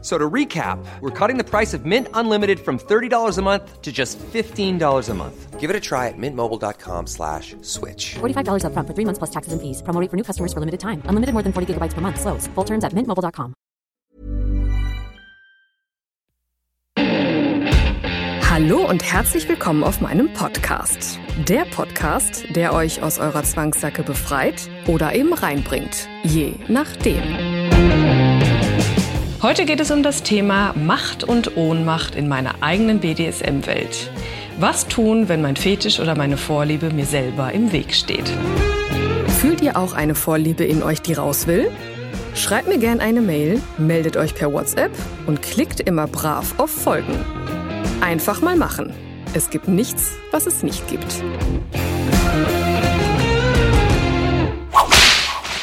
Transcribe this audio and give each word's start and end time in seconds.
So 0.00 0.16
to 0.16 0.30
recap, 0.30 0.78
we're 1.00 1.10
cutting 1.10 1.38
the 1.38 1.44
price 1.44 1.74
of 1.74 1.84
Mint 1.84 2.06
Unlimited 2.14 2.60
from 2.60 2.78
$30 2.78 3.36
a 3.36 3.42
month 3.42 3.82
to 3.82 3.90
just 3.90 4.16
$15 4.32 5.08
a 5.08 5.14
month. 5.14 5.58
Give 5.58 5.70
it 5.70 5.74
a 5.74 5.80
try 5.80 6.06
at 6.06 6.14
mintmobile.com 6.16 7.08
slash 7.08 7.56
switch. 7.62 8.14
$45 8.20 8.62
upfront 8.62 8.86
for 8.86 8.94
three 8.94 9.04
months 9.04 9.18
plus 9.18 9.30
taxes 9.30 9.52
and 9.52 9.60
fees. 9.60 9.82
Promo 9.82 10.00
rate 10.00 10.08
for 10.08 10.16
new 10.16 10.22
customers 10.22 10.52
for 10.52 10.60
limited 10.60 10.78
time. 10.78 11.02
Unlimited 11.06 11.32
more 11.34 11.42
than 11.42 11.52
40 11.52 11.74
gigabytes 11.74 11.94
per 11.94 12.00
month. 12.00 12.20
Slows. 12.20 12.46
Full 12.54 12.64
terms 12.64 12.84
at 12.84 12.92
mintmobile.com. 12.94 13.54
Hallo 18.50 18.88
und 18.88 19.02
herzlich 19.04 19.48
willkommen 19.48 19.84
auf 19.84 20.00
meinem 20.00 20.32
Podcast. 20.32 21.18
Der 21.48 21.64
Podcast, 21.64 22.44
der 22.56 22.72
euch 22.72 23.02
aus 23.02 23.18
eurer 23.20 23.44
Zwangssacke 23.44 24.02
befreit 24.02 24.68
oder 24.88 25.14
eben 25.14 25.32
reinbringt. 25.32 26.08
Je 26.24 26.54
nachdem. 26.66 27.22
Heute 29.40 29.66
geht 29.66 29.78
es 29.78 29.92
um 29.92 30.02
das 30.02 30.24
Thema 30.24 30.72
Macht 30.74 31.22
und 31.22 31.56
Ohnmacht 31.56 32.16
in 32.16 32.26
meiner 32.26 32.60
eigenen 32.60 32.98
BDSM-Welt. 32.98 34.10
Was 34.58 34.88
tun, 34.88 35.28
wenn 35.28 35.42
mein 35.42 35.54
Fetisch 35.54 36.00
oder 36.00 36.16
meine 36.16 36.36
Vorliebe 36.36 36.90
mir 36.90 37.06
selber 37.06 37.52
im 37.52 37.70
Weg 37.70 37.94
steht? 37.94 38.28
Fühlt 39.40 39.60
ihr 39.60 39.76
auch 39.76 39.92
eine 39.92 40.16
Vorliebe 40.16 40.64
in 40.64 40.82
euch, 40.82 41.02
die 41.02 41.12
raus 41.12 41.46
will? 41.46 41.70
Schreibt 42.34 42.66
mir 42.66 42.78
gerne 42.78 43.00
eine 43.00 43.20
Mail, 43.20 43.62
meldet 43.78 44.16
euch 44.16 44.34
per 44.34 44.52
WhatsApp 44.52 44.90
und 45.28 45.40
klickt 45.40 45.78
immer 45.78 46.08
brav 46.08 46.54
auf 46.58 46.70
Folgen. 46.70 47.24
Einfach 48.00 48.40
mal 48.40 48.56
machen. 48.56 48.92
Es 49.34 49.50
gibt 49.50 49.68
nichts, 49.68 50.16
was 50.32 50.46
es 50.46 50.64
nicht 50.64 50.88
gibt. 50.88 51.22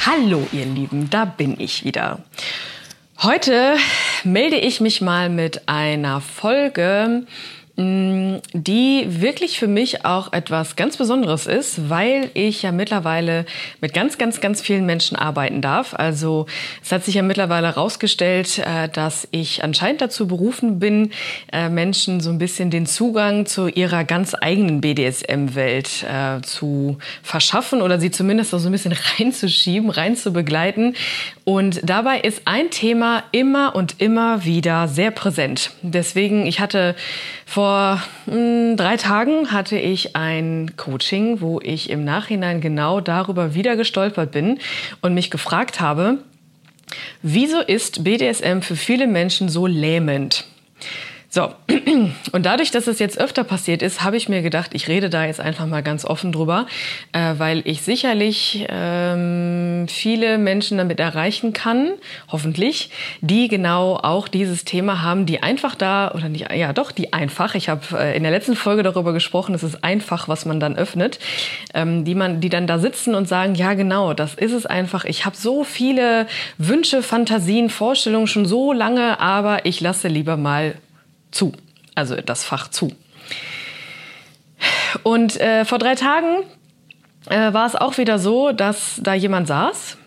Hallo 0.05 0.47
ihr 0.53 0.65
Lieben, 0.65 1.09
da 1.09 1.25
bin 1.25 1.59
ich 1.59 1.83
wieder. 1.83 2.19
Heute 3.25 3.77
melde 4.23 4.57
ich 4.57 4.81
mich 4.81 5.01
mal 5.01 5.29
mit 5.31 5.67
einer 5.67 6.21
Folge, 6.21 7.23
die 7.77 9.05
wirklich 9.07 9.59
für 9.59 9.67
mich 9.67 10.05
auch 10.05 10.31
etwas 10.31 10.77
ganz 10.77 10.95
Besonderes 10.95 11.45
ist, 11.45 11.89
weil 11.89 12.31
ich 12.33 12.61
ja 12.61 12.71
mittlerweile 12.71 13.45
mit 13.81 13.93
ganz, 13.93 14.17
ganz, 14.17 14.39
ganz 14.39 14.61
vielen 14.61 14.85
Menschen 14.85 15.17
arbeiten 15.17 15.61
darf. 15.61 15.93
Also 15.93 16.45
es 16.81 16.93
hat 16.93 17.03
sich 17.03 17.15
ja 17.15 17.21
mittlerweile 17.21 17.67
herausgestellt, 17.67 18.59
äh, 18.59 18.87
dass 18.87 19.27
ich 19.31 19.61
anscheinend 19.61 19.99
dazu 19.99 20.25
berufen 20.25 20.79
bin, 20.79 21.11
äh, 21.51 21.67
Menschen 21.67 22.21
so 22.21 22.29
ein 22.29 22.37
bisschen 22.37 22.71
den 22.71 22.85
Zugang 22.85 23.45
zu 23.45 23.67
ihrer 23.67 24.05
ganz 24.05 24.35
eigenen 24.39 24.79
BDSM-Welt 24.79 26.03
äh, 26.03 26.41
zu 26.43 26.97
verschaffen 27.23 27.81
oder 27.81 27.99
sie 27.99 28.09
zumindest 28.09 28.51
so 28.51 28.57
ein 28.57 28.71
bisschen 28.71 28.95
reinzuschieben, 29.19 29.89
reinzubegleiten. 29.89 30.95
Und 31.43 31.81
dabei 31.83 32.21
ist 32.21 32.43
ein 32.45 32.71
Thema 32.71 33.23
immer 33.33 33.75
und 33.75 33.99
immer 33.99 34.45
wieder 34.45 34.87
sehr 34.87 35.11
präsent. 35.11 35.71
Deswegen, 35.81 36.45
ich 36.45 36.61
hatte 36.61 36.95
vor 37.45 38.01
mh, 38.25 38.33
hm, 38.33 38.77
drei 38.77 38.97
Tagen 38.97 39.51
hatte 39.51 39.77
ich 39.77 40.15
ein 40.15 40.75
Coaching, 40.75 41.41
wo 41.41 41.59
ich 41.61 41.89
im 41.89 42.03
Nachhinein 42.03 42.59
genau 42.59 42.99
darüber 42.99 43.53
wieder 43.53 43.75
gestolpert 43.75 44.31
bin 44.31 44.59
und 45.01 45.13
mich 45.13 45.31
gefragt 45.31 45.79
habe, 45.79 46.17
wieso 47.21 47.61
ist 47.61 48.03
BDSM 48.03 48.61
für 48.61 48.75
viele 48.75 49.07
Menschen 49.07 49.47
so 49.47 49.67
lähmend? 49.67 50.45
So, 51.35 51.49
und 52.31 52.45
dadurch, 52.45 52.71
dass 52.71 52.87
es 52.87 52.97
jetzt 52.99 53.19
öfter 53.19 53.43
passiert 53.43 53.81
ist, 53.81 54.05
habe 54.05 54.15
ich 54.15 54.29
mir 54.29 54.41
gedacht, 54.41 54.71
ich 54.71 54.87
rede 54.87 55.09
da 55.09 55.25
jetzt 55.25 55.41
einfach 55.41 55.65
mal 55.65 55.83
ganz 55.83 56.05
offen 56.05 56.31
drüber, 56.31 56.65
äh, 57.11 57.33
weil 57.37 57.61
ich 57.65 57.81
sicherlich 57.81 58.65
ähm, 58.69 59.85
viele 59.89 60.37
Menschen 60.37 60.77
damit 60.77 61.01
erreichen 61.01 61.51
kann, 61.51 61.91
hoffentlich, 62.29 62.89
die 63.19 63.49
genau 63.49 63.97
auch 63.97 64.29
dieses 64.29 64.63
Thema 64.63 65.01
haben, 65.01 65.25
die 65.25 65.43
einfach 65.43 65.75
da, 65.75 66.11
oder 66.11 66.29
nicht, 66.29 66.53
ja 66.53 66.71
doch, 66.71 66.93
die 66.93 67.11
einfach, 67.11 67.55
ich 67.55 67.67
habe 67.67 67.81
äh, 67.99 68.15
in 68.15 68.23
der 68.23 68.31
letzten 68.31 68.55
Folge 68.55 68.83
darüber 68.83 69.11
gesprochen, 69.11 69.53
es 69.55 69.63
ist 69.63 69.83
einfach, 69.83 70.29
was 70.29 70.45
man 70.45 70.61
dann 70.61 70.77
öffnet, 70.77 71.19
ähm, 71.73 72.05
die, 72.05 72.15
man, 72.15 72.39
die 72.39 72.47
dann 72.47 72.65
da 72.65 72.79
sitzen 72.79 73.13
und 73.13 73.27
sagen, 73.27 73.55
ja 73.55 73.73
genau, 73.73 74.13
das 74.13 74.35
ist 74.35 74.53
es 74.53 74.65
einfach, 74.65 75.03
ich 75.03 75.25
habe 75.25 75.35
so 75.35 75.65
viele 75.65 76.27
Wünsche, 76.57 77.03
Fantasien, 77.03 77.69
Vorstellungen 77.69 78.27
schon 78.27 78.45
so 78.45 78.71
lange, 78.71 79.19
aber 79.19 79.65
ich 79.65 79.81
lasse 79.81 80.07
lieber 80.07 80.37
mal 80.37 80.75
zu, 81.35 81.53
also 81.93 82.15
das 82.15 82.43
Fach 82.43 82.69
zu. 82.69 82.91
Und 85.03 85.39
äh, 85.39 85.65
vor 85.65 85.77
drei 85.77 85.95
Tagen 85.95 86.43
äh, 87.29 87.53
war 87.53 87.67
es 87.67 87.75
auch 87.75 87.97
wieder 87.97 88.17
so, 88.17 88.51
dass 88.51 88.99
da 89.01 89.13
jemand 89.13 89.47
saß. 89.47 89.97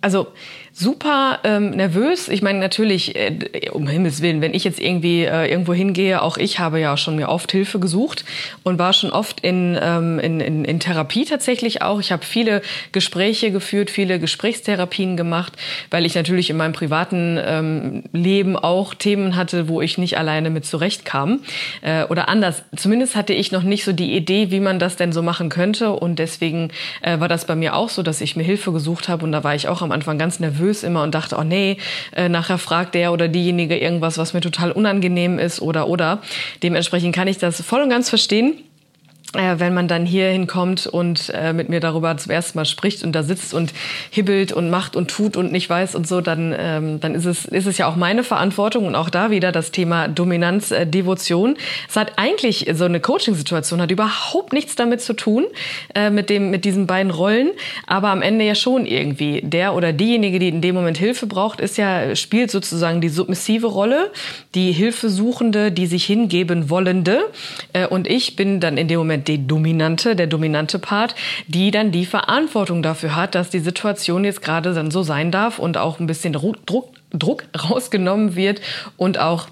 Also 0.00 0.28
super 0.76 1.38
ähm, 1.44 1.70
nervös. 1.70 2.26
Ich 2.26 2.42
meine 2.42 2.58
natürlich, 2.58 3.14
äh, 3.14 3.70
um 3.70 3.86
Himmels 3.86 4.20
Willen, 4.22 4.40
wenn 4.40 4.54
ich 4.54 4.64
jetzt 4.64 4.80
irgendwie 4.80 5.22
äh, 5.22 5.48
irgendwo 5.48 5.72
hingehe, 5.72 6.20
auch 6.20 6.36
ich 6.36 6.58
habe 6.58 6.80
ja 6.80 6.96
schon 6.96 7.14
mir 7.14 7.28
oft 7.28 7.52
Hilfe 7.52 7.78
gesucht 7.78 8.24
und 8.64 8.76
war 8.76 8.92
schon 8.92 9.12
oft 9.12 9.38
in, 9.40 9.78
ähm, 9.80 10.18
in, 10.18 10.40
in, 10.40 10.64
in 10.64 10.80
Therapie 10.80 11.26
tatsächlich 11.26 11.82
auch. 11.82 12.00
Ich 12.00 12.10
habe 12.10 12.24
viele 12.24 12.60
Gespräche 12.90 13.52
geführt, 13.52 13.88
viele 13.88 14.18
Gesprächstherapien 14.18 15.16
gemacht, 15.16 15.52
weil 15.92 16.04
ich 16.04 16.16
natürlich 16.16 16.50
in 16.50 16.56
meinem 16.56 16.72
privaten 16.72 17.38
ähm, 17.40 18.02
Leben 18.12 18.56
auch 18.56 18.94
Themen 18.94 19.36
hatte, 19.36 19.68
wo 19.68 19.80
ich 19.80 19.96
nicht 19.96 20.18
alleine 20.18 20.50
mit 20.50 20.66
zurechtkam. 20.66 21.40
Äh, 21.82 22.02
oder 22.06 22.28
anders, 22.28 22.64
zumindest 22.74 23.14
hatte 23.14 23.32
ich 23.32 23.52
noch 23.52 23.62
nicht 23.62 23.84
so 23.84 23.92
die 23.92 24.16
Idee, 24.16 24.50
wie 24.50 24.60
man 24.60 24.80
das 24.80 24.96
denn 24.96 25.12
so 25.12 25.22
machen 25.22 25.50
könnte. 25.50 25.92
Und 25.92 26.18
deswegen 26.18 26.70
äh, 27.00 27.20
war 27.20 27.28
das 27.28 27.44
bei 27.44 27.54
mir 27.54 27.76
auch 27.76 27.90
so, 27.90 28.02
dass 28.02 28.20
ich 28.20 28.34
mir 28.34 28.42
Hilfe 28.42 28.72
gesucht 28.72 29.08
habe. 29.08 29.24
Und 29.24 29.30
da 29.30 29.44
war 29.44 29.54
ich 29.54 29.68
auch 29.68 29.80
am 29.80 29.92
Anfang 29.92 30.18
ganz 30.18 30.40
nervös 30.40 30.63
nervös 30.64 30.82
immer 30.82 31.02
und 31.02 31.14
dachte, 31.14 31.36
oh 31.38 31.44
nee, 31.44 31.76
äh, 32.14 32.28
nachher 32.28 32.58
fragt 32.58 32.94
der 32.94 33.12
oder 33.12 33.28
diejenige 33.28 33.76
irgendwas, 33.76 34.18
was 34.18 34.32
mir 34.32 34.40
total 34.40 34.72
unangenehm 34.72 35.38
ist 35.38 35.60
oder 35.60 35.88
oder. 35.88 36.22
Dementsprechend 36.62 37.14
kann 37.14 37.28
ich 37.28 37.38
das 37.38 37.60
voll 37.60 37.82
und 37.82 37.90
ganz 37.90 38.08
verstehen 38.08 38.54
äh, 39.34 39.58
wenn 39.58 39.74
man 39.74 39.88
dann 39.88 40.06
hier 40.06 40.28
hinkommt 40.28 40.86
und 40.86 41.30
äh, 41.34 41.52
mit 41.52 41.68
mir 41.68 41.80
darüber 41.80 42.16
zum 42.16 42.32
ersten 42.32 42.58
Mal 42.58 42.64
spricht 42.64 43.02
und 43.02 43.12
da 43.12 43.22
sitzt 43.22 43.54
und 43.54 43.72
hibbelt 44.10 44.52
und 44.52 44.70
macht 44.70 44.96
und 44.96 45.10
tut 45.10 45.36
und 45.36 45.52
nicht 45.52 45.68
weiß 45.68 45.94
und 45.94 46.06
so, 46.06 46.20
dann, 46.20 46.54
ähm, 46.58 47.00
dann 47.00 47.14
ist, 47.14 47.24
es, 47.24 47.44
ist 47.44 47.66
es 47.66 47.78
ja 47.78 47.86
auch 47.86 47.96
meine 47.96 48.24
Verantwortung 48.24 48.86
und 48.86 48.94
auch 48.94 49.10
da 49.10 49.30
wieder 49.30 49.52
das 49.52 49.70
Thema 49.70 50.08
Dominanz, 50.08 50.70
äh, 50.70 50.86
Devotion. 50.86 51.56
Es 51.88 51.96
hat 51.96 52.12
eigentlich 52.16 52.70
so 52.74 52.84
eine 52.84 53.00
Coaching-Situation, 53.00 53.80
hat 53.80 53.90
überhaupt 53.90 54.52
nichts 54.52 54.76
damit 54.76 55.00
zu 55.00 55.14
tun, 55.14 55.46
äh, 55.94 56.10
mit, 56.10 56.30
dem, 56.30 56.50
mit 56.50 56.64
diesen 56.64 56.86
beiden 56.86 57.10
Rollen, 57.10 57.50
aber 57.86 58.08
am 58.08 58.22
Ende 58.22 58.44
ja 58.44 58.54
schon 58.54 58.86
irgendwie. 58.86 59.42
Der 59.42 59.74
oder 59.74 59.92
diejenige, 59.92 60.38
die 60.38 60.48
in 60.48 60.60
dem 60.60 60.74
Moment 60.74 60.98
Hilfe 60.98 61.26
braucht, 61.26 61.60
ist 61.60 61.78
ja, 61.78 62.14
spielt 62.16 62.50
sozusagen 62.50 63.00
die 63.00 63.08
submissive 63.08 63.66
Rolle, 63.66 64.10
die 64.54 64.72
Hilfesuchende, 64.72 65.72
die 65.72 65.86
sich 65.86 66.04
hingeben 66.04 66.70
wollende 66.70 67.24
äh, 67.72 67.86
und 67.86 68.08
ich 68.08 68.36
bin 68.36 68.60
dann 68.60 68.76
in 68.76 68.88
dem 68.88 68.98
Moment 68.98 69.23
die 69.28 69.46
Dominante, 69.46 70.16
der 70.16 70.26
dominante 70.26 70.78
Part, 70.78 71.14
die 71.46 71.70
dann 71.70 71.90
die 71.90 72.06
Verantwortung 72.06 72.82
dafür 72.82 73.16
hat, 73.16 73.34
dass 73.34 73.50
die 73.50 73.60
Situation 73.60 74.24
jetzt 74.24 74.42
gerade 74.42 74.74
dann 74.74 74.90
so 74.90 75.02
sein 75.02 75.30
darf 75.30 75.58
und 75.58 75.76
auch 75.76 76.00
ein 76.00 76.06
bisschen 76.06 76.32
Druck, 76.32 76.56
Druck, 77.10 77.44
rausgenommen 77.70 78.36
wird 78.36 78.60
und 78.96 79.18
auch 79.18 79.48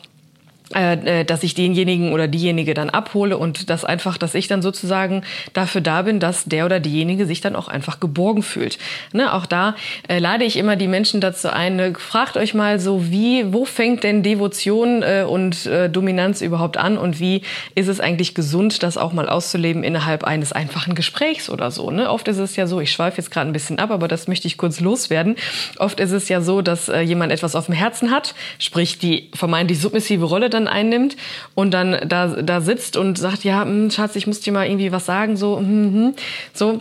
äh, 0.74 1.20
äh, 1.20 1.24
dass 1.24 1.42
ich 1.42 1.54
denjenigen 1.54 2.12
oder 2.12 2.28
diejenige 2.28 2.74
dann 2.74 2.90
abhole 2.90 3.38
und 3.38 3.70
das 3.70 3.84
einfach, 3.84 4.18
dass 4.18 4.34
ich 4.34 4.48
dann 4.48 4.62
sozusagen 4.62 5.22
dafür 5.52 5.80
da 5.80 6.02
bin, 6.02 6.20
dass 6.20 6.44
der 6.44 6.66
oder 6.66 6.80
diejenige 6.80 7.26
sich 7.26 7.40
dann 7.40 7.56
auch 7.56 7.68
einfach 7.68 8.00
geborgen 8.00 8.42
fühlt. 8.42 8.78
Ne, 9.12 9.32
auch 9.32 9.46
da 9.46 9.74
äh, 10.08 10.18
lade 10.18 10.44
ich 10.44 10.56
immer 10.56 10.76
die 10.76 10.88
Menschen 10.88 11.20
dazu 11.20 11.52
ein, 11.52 11.76
ne, 11.76 11.92
fragt 11.96 12.36
euch 12.36 12.54
mal 12.54 12.80
so, 12.80 13.10
wie, 13.10 13.52
wo 13.52 13.64
fängt 13.64 14.04
denn 14.04 14.22
Devotion 14.22 15.02
äh, 15.02 15.24
und 15.28 15.66
äh, 15.66 15.88
Dominanz 15.88 16.40
überhaupt 16.40 16.76
an 16.76 16.98
und 16.98 17.20
wie 17.20 17.42
ist 17.75 17.88
es 17.88 18.00
eigentlich 18.00 18.34
gesund, 18.34 18.82
das 18.82 18.96
auch 18.96 19.12
mal 19.12 19.28
auszuleben 19.28 19.84
innerhalb 19.84 20.25
eines 20.25 20.52
einfachen 20.52 20.94
Gesprächs 20.94 21.50
oder 21.50 21.70
so. 21.70 21.90
Ne? 21.90 22.10
Oft 22.10 22.28
ist 22.28 22.38
es 22.38 22.56
ja 22.56 22.66
so, 22.66 22.80
ich 22.80 22.92
schweife 22.92 23.18
jetzt 23.18 23.30
gerade 23.30 23.50
ein 23.50 23.52
bisschen 23.52 23.78
ab, 23.78 23.90
aber 23.90 24.08
das 24.08 24.28
möchte 24.28 24.46
ich 24.46 24.56
kurz 24.56 24.80
loswerden. 24.80 25.36
Oft 25.78 26.00
ist 26.00 26.12
es 26.12 26.28
ja 26.28 26.40
so, 26.40 26.62
dass 26.62 26.88
äh, 26.88 27.00
jemand 27.00 27.32
etwas 27.32 27.54
auf 27.54 27.66
dem 27.66 27.75
Herzen 27.75 28.10
hat, 28.10 28.34
sprich 28.58 28.98
die 28.98 29.30
vermeintlich 29.34 29.80
submissive 29.80 30.25
Rolle 30.25 30.50
dann 30.50 30.62
dann 30.64 30.73
einnimmt 30.73 31.17
und 31.55 31.73
dann 31.73 31.97
da, 32.06 32.29
da 32.29 32.61
sitzt 32.61 32.97
und 32.97 33.19
sagt, 33.19 33.44
ja, 33.44 33.64
mh, 33.64 33.70
hm, 33.70 33.91
Schatz, 33.91 34.17
ich 34.17 34.26
muss 34.26 34.41
dir 34.41 34.53
mal 34.53 34.67
irgendwie 34.67 34.93
was 34.93 35.06
sagen, 35.06 35.37
so, 35.37 35.61
mh, 35.61 35.67
hm, 35.67 35.85
mh, 35.85 36.06
hm, 36.06 36.14
so. 36.55 36.81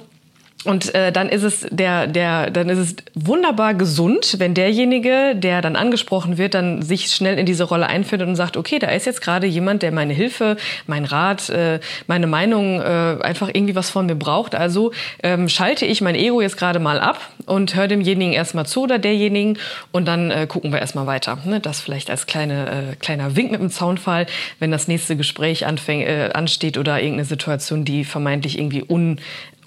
Und 0.64 0.94
äh, 0.94 1.12
dann 1.12 1.30
ist 1.30 1.44
es 1.44 1.66
der, 1.72 2.06
der, 2.06 2.52
dann 2.52 2.70
ist 2.70 2.78
es 2.78 2.96
wunderbar 3.16 3.74
gesund, 3.74 4.36
wenn 4.38 4.54
derjenige, 4.54 5.34
der 5.36 5.62
dann 5.62 5.76
angesprochen 5.76 6.38
wird, 6.38 6.54
dann 6.54 6.84
sich 6.84 7.08
schnell 7.08 7.40
in 7.40 7.48
diese 7.48 7.64
Rolle 7.64 7.88
einfindet 7.88 8.28
und 8.28 8.36
sagt, 8.36 8.58
okay, 8.58 8.78
da 8.78 8.90
ist 8.90 9.06
jetzt 9.06 9.22
gerade 9.22 9.48
jemand, 9.48 9.82
der 9.82 9.92
meine 9.92 10.14
Hilfe, 10.14 10.58
mein 10.86 11.06
Rat, 11.06 11.50
äh, 11.50 11.80
meine 12.06 12.28
Meinung 12.28 12.80
äh, 12.80 13.18
einfach 13.22 13.50
irgendwie 13.52 13.76
was 13.76 13.90
von 13.90 14.06
mir 14.06 14.16
braucht. 14.16 14.54
Also 14.54 14.92
ähm, 15.24 15.50
schalte 15.50 15.86
ich 15.86 16.02
mein 16.02 16.16
Ego 16.16 16.42
jetzt 16.42 16.58
gerade 16.58 16.80
mal 16.80 17.00
ab 17.00 17.20
und 17.48 17.76
höre 17.76 17.88
demjenigen 17.88 18.34
erstmal 18.34 18.68
zu 18.68 18.84
oder 18.84 19.00
derjenigen 19.00 19.58
und 19.92 20.08
dann 20.08 20.30
äh, 20.30 20.46
gucken 20.48 20.72
wir 20.72 20.80
erstmal 20.80 21.08
weiter. 21.08 21.40
Ne? 21.44 21.60
Das 21.60 21.82
vielleicht 21.82 22.12
als 22.12 22.28
kleine, 22.28 22.92
äh, 22.92 22.96
kleiner 22.98 23.36
Wink 23.36 23.52
mit 23.52 23.62
dem 23.62 23.72
Zaunfall, 23.72 24.28
wenn 24.60 24.70
das 24.70 24.88
nächste 24.88 25.16
Gespräch 25.16 25.66
anfäng, 25.66 26.02
äh, 26.02 26.30
ansteht 26.34 26.78
oder 26.78 27.00
irgendeine 27.00 27.26
Situation, 27.26 27.84
die 27.84 28.06
vermeintlich 28.06 28.60
irgendwie 28.60 28.84
un 28.88 29.20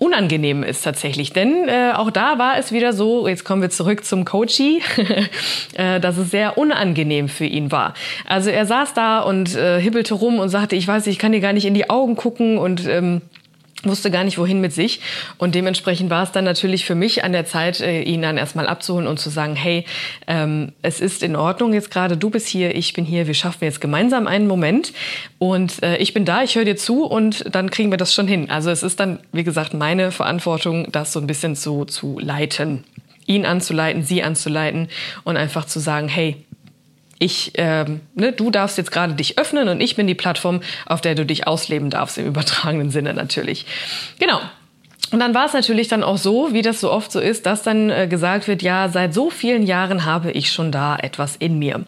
unangenehm 0.04 0.62
ist 0.62 0.82
tatsächlich. 0.82 1.32
Denn 1.32 1.68
äh, 1.68 1.92
auch 1.94 2.10
da 2.10 2.38
war 2.38 2.58
es 2.58 2.72
wieder 2.72 2.92
so, 2.92 3.26
jetzt 3.26 3.44
kommen 3.44 3.62
wir 3.62 3.70
zurück 3.70 4.04
zum 4.04 4.24
Coachy, 4.24 4.82
äh, 5.74 6.00
dass 6.00 6.18
es 6.18 6.30
sehr 6.30 6.58
unangenehm 6.58 7.28
für 7.28 7.46
ihn 7.46 7.72
war. 7.72 7.94
Also 8.26 8.50
er 8.50 8.66
saß 8.66 8.94
da 8.94 9.20
und 9.20 9.54
äh, 9.54 9.80
hibbelte 9.80 10.14
rum 10.14 10.38
und 10.38 10.50
sagte, 10.50 10.76
ich 10.76 10.86
weiß, 10.86 11.06
ich 11.06 11.18
kann 11.18 11.32
dir 11.32 11.40
gar 11.40 11.52
nicht 11.52 11.64
in 11.64 11.74
die 11.74 11.88
Augen 11.88 12.16
gucken 12.16 12.58
und 12.58 12.86
ähm, 12.86 13.22
wusste 13.86 14.10
gar 14.10 14.24
nicht, 14.24 14.38
wohin 14.38 14.60
mit 14.60 14.72
sich. 14.72 15.00
Und 15.38 15.54
dementsprechend 15.54 16.10
war 16.10 16.22
es 16.22 16.32
dann 16.32 16.44
natürlich 16.44 16.84
für 16.84 16.94
mich 16.94 17.24
an 17.24 17.32
der 17.32 17.46
Zeit, 17.46 17.80
äh, 17.80 18.02
ihn 18.02 18.22
dann 18.22 18.36
erstmal 18.36 18.66
abzuholen 18.66 19.06
und 19.06 19.18
zu 19.18 19.30
sagen, 19.30 19.56
hey, 19.56 19.84
ähm, 20.26 20.72
es 20.82 21.00
ist 21.00 21.22
in 21.22 21.36
Ordnung 21.36 21.72
jetzt 21.72 21.90
gerade, 21.90 22.16
du 22.16 22.30
bist 22.30 22.48
hier, 22.48 22.74
ich 22.74 22.92
bin 22.92 23.04
hier, 23.04 23.26
wir 23.26 23.34
schaffen 23.34 23.64
jetzt 23.64 23.80
gemeinsam 23.80 24.26
einen 24.26 24.46
Moment 24.46 24.92
und 25.38 25.82
äh, 25.82 25.96
ich 25.98 26.14
bin 26.14 26.24
da, 26.24 26.42
ich 26.42 26.56
höre 26.56 26.64
dir 26.64 26.76
zu 26.76 27.04
und 27.04 27.44
dann 27.54 27.70
kriegen 27.70 27.90
wir 27.90 27.98
das 27.98 28.14
schon 28.14 28.28
hin. 28.28 28.50
Also 28.50 28.70
es 28.70 28.82
ist 28.82 29.00
dann, 29.00 29.20
wie 29.32 29.44
gesagt, 29.44 29.74
meine 29.74 30.10
Verantwortung, 30.10 30.90
das 30.90 31.12
so 31.12 31.20
ein 31.20 31.26
bisschen 31.26 31.56
zu, 31.56 31.84
zu 31.84 32.18
leiten. 32.18 32.84
Ihn 33.26 33.46
anzuleiten, 33.46 34.02
sie 34.02 34.22
anzuleiten 34.22 34.88
und 35.24 35.36
einfach 35.36 35.64
zu 35.64 35.80
sagen, 35.80 36.08
hey, 36.08 36.36
ich, 37.18 37.52
ähm, 37.54 38.00
ne, 38.14 38.32
du 38.32 38.50
darfst 38.50 38.78
jetzt 38.78 38.90
gerade 38.90 39.14
dich 39.14 39.38
öffnen 39.38 39.68
und 39.68 39.80
ich 39.80 39.96
bin 39.96 40.06
die 40.06 40.14
Plattform, 40.14 40.60
auf 40.86 41.00
der 41.00 41.14
du 41.14 41.24
dich 41.24 41.46
ausleben 41.46 41.90
darfst, 41.90 42.18
im 42.18 42.26
übertragenen 42.26 42.90
Sinne 42.90 43.14
natürlich. 43.14 43.66
Genau. 44.18 44.40
Und 45.10 45.20
dann 45.20 45.34
war 45.34 45.46
es 45.46 45.52
natürlich 45.52 45.86
dann 45.88 46.02
auch 46.02 46.18
so, 46.18 46.52
wie 46.52 46.62
das 46.62 46.80
so 46.80 46.90
oft 46.90 47.12
so 47.12 47.20
ist, 47.20 47.46
dass 47.46 47.62
dann 47.62 47.90
äh, 47.90 48.08
gesagt 48.08 48.48
wird, 48.48 48.62
ja, 48.62 48.88
seit 48.88 49.14
so 49.14 49.30
vielen 49.30 49.62
Jahren 49.62 50.04
habe 50.04 50.32
ich 50.32 50.50
schon 50.50 50.72
da 50.72 50.96
etwas 50.96 51.36
in 51.36 51.58
mir. 51.58 51.84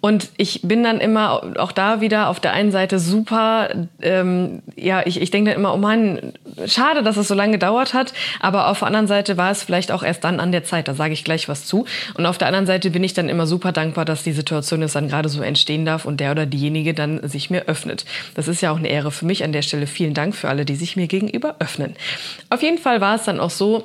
Und 0.00 0.30
ich 0.36 0.60
bin 0.62 0.84
dann 0.84 1.00
immer 1.00 1.42
auch 1.58 1.72
da 1.72 2.00
wieder 2.00 2.28
auf 2.28 2.38
der 2.38 2.52
einen 2.52 2.70
Seite 2.70 3.00
super, 3.00 3.68
ähm, 4.00 4.62
ja, 4.76 5.04
ich, 5.04 5.20
ich 5.20 5.30
denke 5.30 5.50
dann 5.50 5.58
immer, 5.58 5.74
oh 5.74 5.76
Mann, 5.76 6.34
schade, 6.66 7.02
dass 7.02 7.16
es 7.16 7.26
so 7.26 7.34
lange 7.34 7.52
gedauert 7.52 7.94
hat, 7.94 8.12
aber 8.38 8.68
auf 8.68 8.78
der 8.78 8.86
anderen 8.86 9.08
Seite 9.08 9.36
war 9.36 9.50
es 9.50 9.64
vielleicht 9.64 9.90
auch 9.90 10.04
erst 10.04 10.22
dann 10.22 10.38
an 10.38 10.52
der 10.52 10.62
Zeit, 10.62 10.86
da 10.86 10.94
sage 10.94 11.14
ich 11.14 11.24
gleich 11.24 11.48
was 11.48 11.66
zu. 11.66 11.84
Und 12.14 12.26
auf 12.26 12.38
der 12.38 12.46
anderen 12.46 12.66
Seite 12.66 12.90
bin 12.90 13.02
ich 13.02 13.12
dann 13.12 13.28
immer 13.28 13.46
super 13.46 13.72
dankbar, 13.72 14.04
dass 14.04 14.22
die 14.22 14.32
Situation 14.32 14.82
jetzt 14.82 14.94
dann 14.94 15.08
gerade 15.08 15.28
so 15.28 15.42
entstehen 15.42 15.84
darf 15.84 16.04
und 16.04 16.20
der 16.20 16.30
oder 16.30 16.46
diejenige 16.46 16.94
dann 16.94 17.26
sich 17.28 17.50
mir 17.50 17.64
öffnet. 17.66 18.04
Das 18.34 18.46
ist 18.46 18.60
ja 18.60 18.70
auch 18.70 18.78
eine 18.78 18.88
Ehre 18.88 19.10
für 19.10 19.26
mich 19.26 19.42
an 19.42 19.52
der 19.52 19.62
Stelle. 19.62 19.88
Vielen 19.88 20.14
Dank 20.14 20.36
für 20.36 20.48
alle, 20.48 20.64
die 20.64 20.76
sich 20.76 20.96
mir 20.96 21.08
gegenüber 21.08 21.56
öffnen. 21.58 21.96
Auf 22.50 22.62
jeden 22.62 22.78
Fall 22.78 23.00
war 23.00 23.16
es 23.16 23.24
dann 23.24 23.40
auch 23.40 23.50
so, 23.50 23.84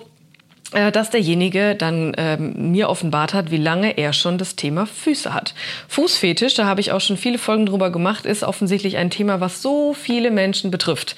dass 0.91 1.09
derjenige 1.09 1.75
dann 1.75 2.13
ähm, 2.17 2.71
mir 2.71 2.89
offenbart 2.89 3.33
hat, 3.33 3.51
wie 3.51 3.57
lange 3.57 3.97
er 3.97 4.13
schon 4.13 4.37
das 4.37 4.55
Thema 4.55 4.85
Füße 4.85 5.33
hat. 5.33 5.53
Fußfetisch, 5.87 6.55
da 6.55 6.65
habe 6.65 6.81
ich 6.81 6.91
auch 6.91 7.01
schon 7.01 7.17
viele 7.17 7.37
Folgen 7.37 7.65
drüber 7.65 7.91
gemacht, 7.91 8.25
ist 8.25 8.43
offensichtlich 8.43 8.97
ein 8.97 9.09
Thema, 9.09 9.39
was 9.39 9.61
so 9.61 9.93
viele 9.93 10.31
Menschen 10.31 10.71
betrifft. 10.71 11.15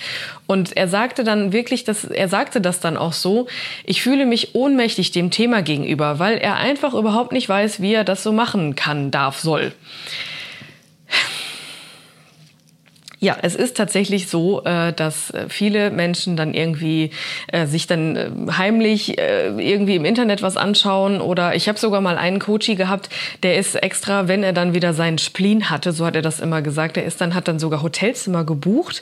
Und 0.47 0.75
er 0.75 0.87
sagte 0.87 1.23
dann 1.23 1.53
wirklich, 1.53 1.83
dass 1.83 2.03
er 2.03 2.27
sagte 2.27 2.61
das 2.61 2.79
dann 2.79 2.97
auch 2.97 3.13
so: 3.13 3.47
Ich 3.85 4.01
fühle 4.01 4.25
mich 4.25 4.55
ohnmächtig 4.55 5.11
dem 5.11 5.31
Thema 5.31 5.61
gegenüber, 5.61 6.19
weil 6.19 6.37
er 6.37 6.55
einfach 6.57 6.93
überhaupt 6.93 7.31
nicht 7.31 7.49
weiß, 7.49 7.81
wie 7.81 7.93
er 7.93 8.03
das 8.03 8.23
so 8.23 8.31
machen 8.31 8.75
kann, 8.75 9.11
darf, 9.11 9.39
soll. 9.39 9.73
Ja, 13.25 13.35
es 13.41 13.55
ist 13.55 13.75
tatsächlich 13.75 14.27
so, 14.27 14.63
äh, 14.65 14.93
dass 14.93 15.31
äh, 15.31 15.45
viele 15.49 15.89
Menschen 15.89 16.37
dann 16.37 16.53
irgendwie 16.53 17.09
äh, 17.47 17.65
sich 17.65 17.87
dann 17.87 18.51
heimlich 18.55 19.17
irgendwie 19.17 19.95
im 19.95 20.05
Internet 20.05 20.43
was 20.43 20.57
anschauen 20.57 21.21
oder 21.21 21.55
ich 21.55 21.67
habe 21.67 21.79
sogar 21.79 22.01
mal 22.01 22.19
einen 22.19 22.37
Coachy 22.37 22.75
gehabt, 22.75 23.09
der 23.41 23.57
ist 23.57 23.81
extra, 23.81 24.27
wenn 24.27 24.43
er 24.43 24.53
dann 24.53 24.75
wieder 24.75 24.93
seinen 24.93 25.17
Spleen 25.17 25.71
hatte, 25.71 25.91
so 25.91 26.05
hat 26.05 26.15
er 26.15 26.21
das 26.21 26.39
immer 26.39 26.61
gesagt, 26.61 26.97
der 26.97 27.05
ist 27.05 27.19
dann 27.19 27.33
hat 27.33 27.47
dann 27.47 27.57
sogar 27.57 27.81
Hotelzimmer 27.81 28.43
gebucht 28.43 29.01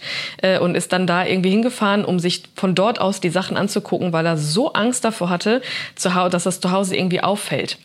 und 0.62 0.76
ist 0.76 0.94
dann 0.94 1.06
da 1.06 1.26
irgendwie 1.26 1.50
hingefahren, 1.50 2.06
um 2.06 2.20
sich 2.20 2.44
von 2.56 2.76
dort 2.76 3.02
aus 3.02 3.20
die 3.20 3.30
Sachen 3.30 3.58
anzugucken, 3.58 4.14
weil 4.14 4.26
er 4.26 4.38
so 4.38 4.72
Angst 4.72 5.04
davor 5.04 5.30
hatte, 5.30 5.62
dass 6.02 6.44
das 6.44 6.62
zu 6.62 6.72
Hause 6.72 6.96
irgendwie 6.96 7.22
auffällt. 7.22 7.78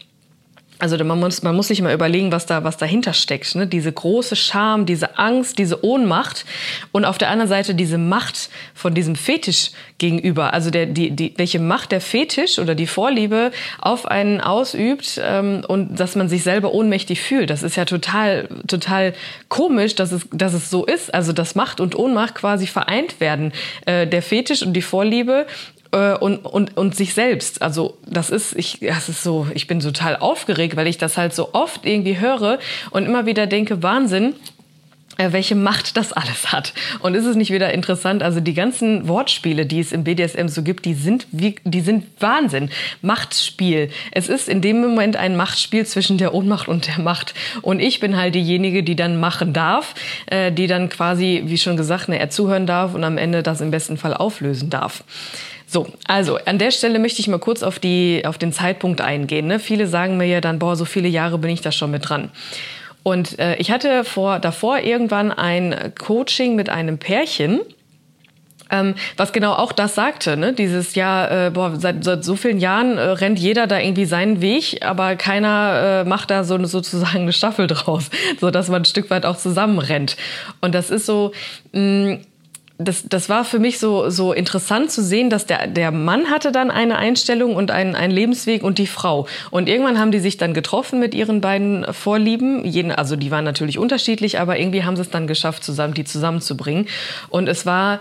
Also 0.79 1.03
man 1.05 1.19
muss, 1.19 1.43
man 1.43 1.57
muss 1.57 1.69
sich 1.69 1.83
mal 1.83 1.93
überlegen, 1.93 2.31
was 2.31 2.47
da 2.47 2.63
was 2.63 2.77
dahinter 2.77 3.13
steckt. 3.13 3.55
Ne? 3.57 3.67
Diese 3.67 3.93
große 3.93 4.37
Scham, 4.37 4.87
diese 4.87 5.19
Angst, 5.19 5.59
diese 5.59 5.85
Ohnmacht 5.85 6.45
und 6.93 7.05
auf 7.05 7.19
der 7.19 7.31
anderen 7.31 7.49
Seite 7.49 7.75
diese 7.75 7.99
Macht 7.99 8.49
von 8.75 8.95
diesem 8.95 9.17
Fetisch 9.17 9.73
gegenüber. 9.99 10.53
Also 10.53 10.71
der, 10.71 10.87
die, 10.87 11.11
die, 11.11 11.35
welche 11.37 11.59
Macht 11.59 11.91
der 11.91 12.01
Fetisch 12.01 12.59
oder 12.59 12.77
die 12.77 12.87
Vorliebe 12.87 13.51
auf 13.81 14.07
einen 14.07 14.41
ausübt 14.41 15.21
ähm, 15.23 15.65
und 15.67 15.99
dass 15.99 16.15
man 16.15 16.29
sich 16.29 16.45
selber 16.45 16.73
ohnmächtig 16.73 17.21
fühlt. 17.21 17.51
Das 17.51 17.65
ist 17.65 17.77
ja 17.77 17.85
total, 17.85 18.49
total 18.69 19.15
komisch, 19.49 19.97
dass 19.97 20.13
es, 20.13 20.29
dass 20.33 20.55
es 20.55 20.71
so 20.71 20.87
ist. 20.87 21.13
Also 21.13 21.33
dass 21.33 21.57
Macht 21.57 21.81
und 21.81 21.97
Ohnmacht 21.97 22.37
quasi 22.37 22.69
vereint 22.69 23.21
werden. 23.21 23.53
Äh, 23.85 24.07
der 24.07 24.23
Fetisch 24.23 24.63
und 24.63 24.75
die 24.75 24.83
Vorliebe 24.83 25.47
und, 25.97 26.39
und, 26.39 26.77
und 26.77 26.95
sich 26.95 27.15
selbst. 27.15 27.63
Also 27.63 27.97
das 28.07 28.31
ist, 28.31 28.55
ich, 28.57 28.81
das 28.81 29.09
ist 29.09 29.23
so, 29.23 29.47
ich 29.55 29.67
bin 29.67 29.81
total 29.81 30.17
aufgeregt, 30.17 30.77
weil 30.77 30.87
ich 30.87 30.99
das 30.99 31.17
halt 31.17 31.35
so 31.35 31.55
oft 31.55 31.87
irgendwie 31.87 32.19
höre 32.19 32.59
und 32.91 33.07
immer 33.07 33.27
wieder 33.27 33.47
denke, 33.47 33.83
Wahnsinn, 33.83 34.35
äh, 35.19 35.33
welche 35.33 35.55
Macht 35.55 35.97
das 35.97 36.13
alles 36.13 36.53
hat. 36.53 36.73
Und 37.01 37.15
ist 37.15 37.27
es 37.27 37.37
nicht 37.37 37.51
wieder 37.51 37.75
interessant? 37.75 38.23
Also 38.23 38.41
die 38.41 38.55
ganzen 38.55 39.09
Wortspiele, 39.09 39.67
die 39.67 39.81
es 39.81 39.93
im 39.93 40.05
BDSM 40.05 40.49
so 40.49 40.63
gibt, 40.63 40.85
die 40.85 40.95
sind 40.95 41.27
wie, 41.33 41.57
die 41.65 41.81
sind 41.81 42.07
Wahnsinn. 42.21 42.71
Machtspiel. 43.03 43.91
Es 44.13 44.29
ist 44.29 44.49
in 44.49 44.63
dem 44.63 44.81
Moment 44.81 45.17
ein 45.17 45.37
Machtspiel 45.37 45.85
zwischen 45.85 46.19
der 46.19 46.35
Ohnmacht 46.35 46.69
und 46.69 46.87
der 46.87 47.01
Macht. 47.01 47.35
Und 47.63 47.81
ich 47.81 48.01
bin 48.01 48.17
halt 48.17 48.35
diejenige, 48.35 48.83
die 48.83 48.97
dann 48.97 49.21
machen 49.21 49.53
darf, 49.53 49.95
äh, 50.27 50.53
die 50.53 50.69
dann 50.69 50.89
quasi, 50.89 51.43
wie 51.47 51.59
schon 51.59 51.77
gesagt, 51.77 52.09
ne, 52.09 52.19
er 52.19 52.31
zuhören 52.31 52.67
darf 52.67 52.95
und 52.95 53.05
am 53.05 53.19
Ende 53.19 53.43
das 53.43 53.61
im 53.61 53.71
besten 53.71 53.97
Fall 53.97 54.15
auflösen 54.15 54.71
darf. 54.71 55.03
So, 55.71 55.87
also 56.07 56.39
an 56.47 56.59
der 56.59 56.71
Stelle 56.71 56.99
möchte 56.99 57.21
ich 57.21 57.29
mal 57.29 57.39
kurz 57.39 57.63
auf, 57.63 57.79
die, 57.79 58.23
auf 58.25 58.39
den 58.39 58.55
Zeitpunkt 58.55 59.03
eingehen. 59.03 59.47
Ne? 59.47 59.59
Viele 59.59 59.87
sagen 59.87 60.17
mir 60.17 60.27
ja 60.27 60.41
dann, 60.41 60.59
boah, 60.59 60.77
so 60.77 60.87
viele 60.87 61.09
Jahre 61.09 61.37
bin 61.37 61.51
ich 61.51 61.61
da 61.61 61.73
schon 61.73 61.91
mit 61.91 62.09
dran. 62.09 62.31
Und 63.03 63.39
äh, 63.39 63.57
ich 63.57 63.71
hatte 63.71 64.03
vor, 64.05 64.39
davor 64.39 64.79
irgendwann 64.79 65.31
ein 65.31 65.93
Coaching 65.99 66.57
mit 66.57 66.71
einem 66.71 66.97
Pärchen. 66.97 67.61
Ähm, 68.71 68.95
was 69.19 69.33
genau 69.33 69.53
auch 69.53 69.73
das 69.73 69.95
sagte, 69.95 70.39
ne? 70.39 70.55
dieses 70.55 70.95
Jahr, 70.95 71.47
äh, 71.47 71.51
boah, 71.51 71.77
seit, 71.77 72.03
seit 72.03 72.25
so 72.25 72.37
vielen 72.37 72.59
Jahren 72.59 72.97
äh, 72.97 73.03
rennt 73.03 73.39
jeder 73.39 73.67
da 73.67 73.79
irgendwie 73.79 74.05
seinen 74.07 74.41
Weg, 74.41 74.85
aber 74.85 75.17
keiner 75.17 76.05
äh, 76.05 76.09
macht 76.09 76.31
da 76.31 76.45
so 76.45 76.63
sozusagen 76.65 77.23
eine 77.23 77.33
Staffel 77.33 77.67
draus, 77.67 78.11
so 78.41 78.51
dass 78.51 78.69
man 78.69 78.83
ein 78.83 78.87
Stück 78.87 79.11
weit 79.11 79.27
auch 79.27 79.37
zusammen 79.37 79.79
rennt. 79.79 80.17
Und 80.61 80.75
das 80.75 80.91
ist 80.91 81.05
so, 81.07 81.33
mh, 81.73 81.81
mm, 81.81 82.21
das, 82.79 83.03
das 83.09 83.29
war 83.29 83.45
für 83.45 83.59
mich 83.59 83.81
so, 83.81 84.09
so 84.09 84.33
interessant 84.33 84.93
zu 84.93 85.03
sehen, 85.03 85.31
dass 85.31 85.47
der, 85.47 85.67
der 85.67 85.91
Mann 85.91 86.31
hatte 86.31 86.53
dann 86.53 86.71
eine 86.71 86.97
Einstellung 86.97 87.57
und 87.57 87.73
einen, 87.73 87.97
einen 87.97 88.13
Lebensweg 88.13 88.63
und 88.63 88.79
die 88.79 88.87
Frau. 88.87 89.27
Und 89.51 89.69
irgendwann 89.69 89.99
haben 89.99 90.13
die 90.13 90.21
sich 90.21 90.37
dann 90.37 90.55
getroffen 90.55 91.01
mit 91.01 91.13
ihren 91.13 91.41
beiden 91.41 91.93
Vorlieben. 91.93 92.65
Jeden, 92.65 92.93
also 92.93 93.17
die 93.17 93.33
waren 93.33 93.45
natürlich 93.45 93.79
unterschiedlich, 93.79 94.39
aber 94.39 94.61
irgendwie 94.61 94.85
haben 94.85 94.95
sie 94.95 95.03
es 95.03 95.11
dann 95.11 95.27
geschafft, 95.27 95.65
zusammen, 95.65 95.95
die 95.95 96.05
zusammenzubringen. 96.05 96.87
Und 97.31 97.49
es 97.49 97.67
war 97.67 98.01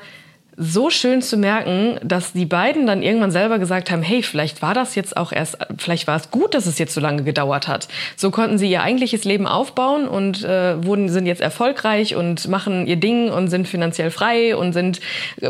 so 0.59 0.89
schön 0.89 1.21
zu 1.21 1.37
merken, 1.37 1.99
dass 2.03 2.33
die 2.33 2.47
beiden 2.47 2.87
dann 2.87 3.03
irgendwann 3.03 3.29
selber 3.29 3.59
gesagt 3.59 3.91
haben, 3.91 4.01
hey, 4.01 4.23
vielleicht 4.23 4.63
war 4.63 4.73
das 4.73 4.95
jetzt 4.95 5.15
auch 5.15 5.31
erst, 5.31 5.59
vielleicht 5.77 6.07
war 6.07 6.15
es 6.15 6.31
gut, 6.31 6.55
dass 6.55 6.65
es 6.65 6.79
jetzt 6.79 6.95
so 6.95 6.99
lange 6.99 7.21
gedauert 7.21 7.67
hat. 7.67 7.87
So 8.15 8.31
konnten 8.31 8.57
sie 8.57 8.71
ihr 8.71 8.81
eigentliches 8.81 9.23
Leben 9.23 9.45
aufbauen 9.45 10.07
und 10.07 10.43
äh, 10.43 10.83
wurden, 10.83 11.09
sind 11.09 11.27
jetzt 11.27 11.41
erfolgreich 11.41 12.15
und 12.15 12.47
machen 12.47 12.87
ihr 12.87 12.95
Ding 12.95 13.29
und 13.29 13.49
sind 13.49 13.67
finanziell 13.67 14.09
frei 14.09 14.55
und 14.55 14.73
sind, 14.73 14.99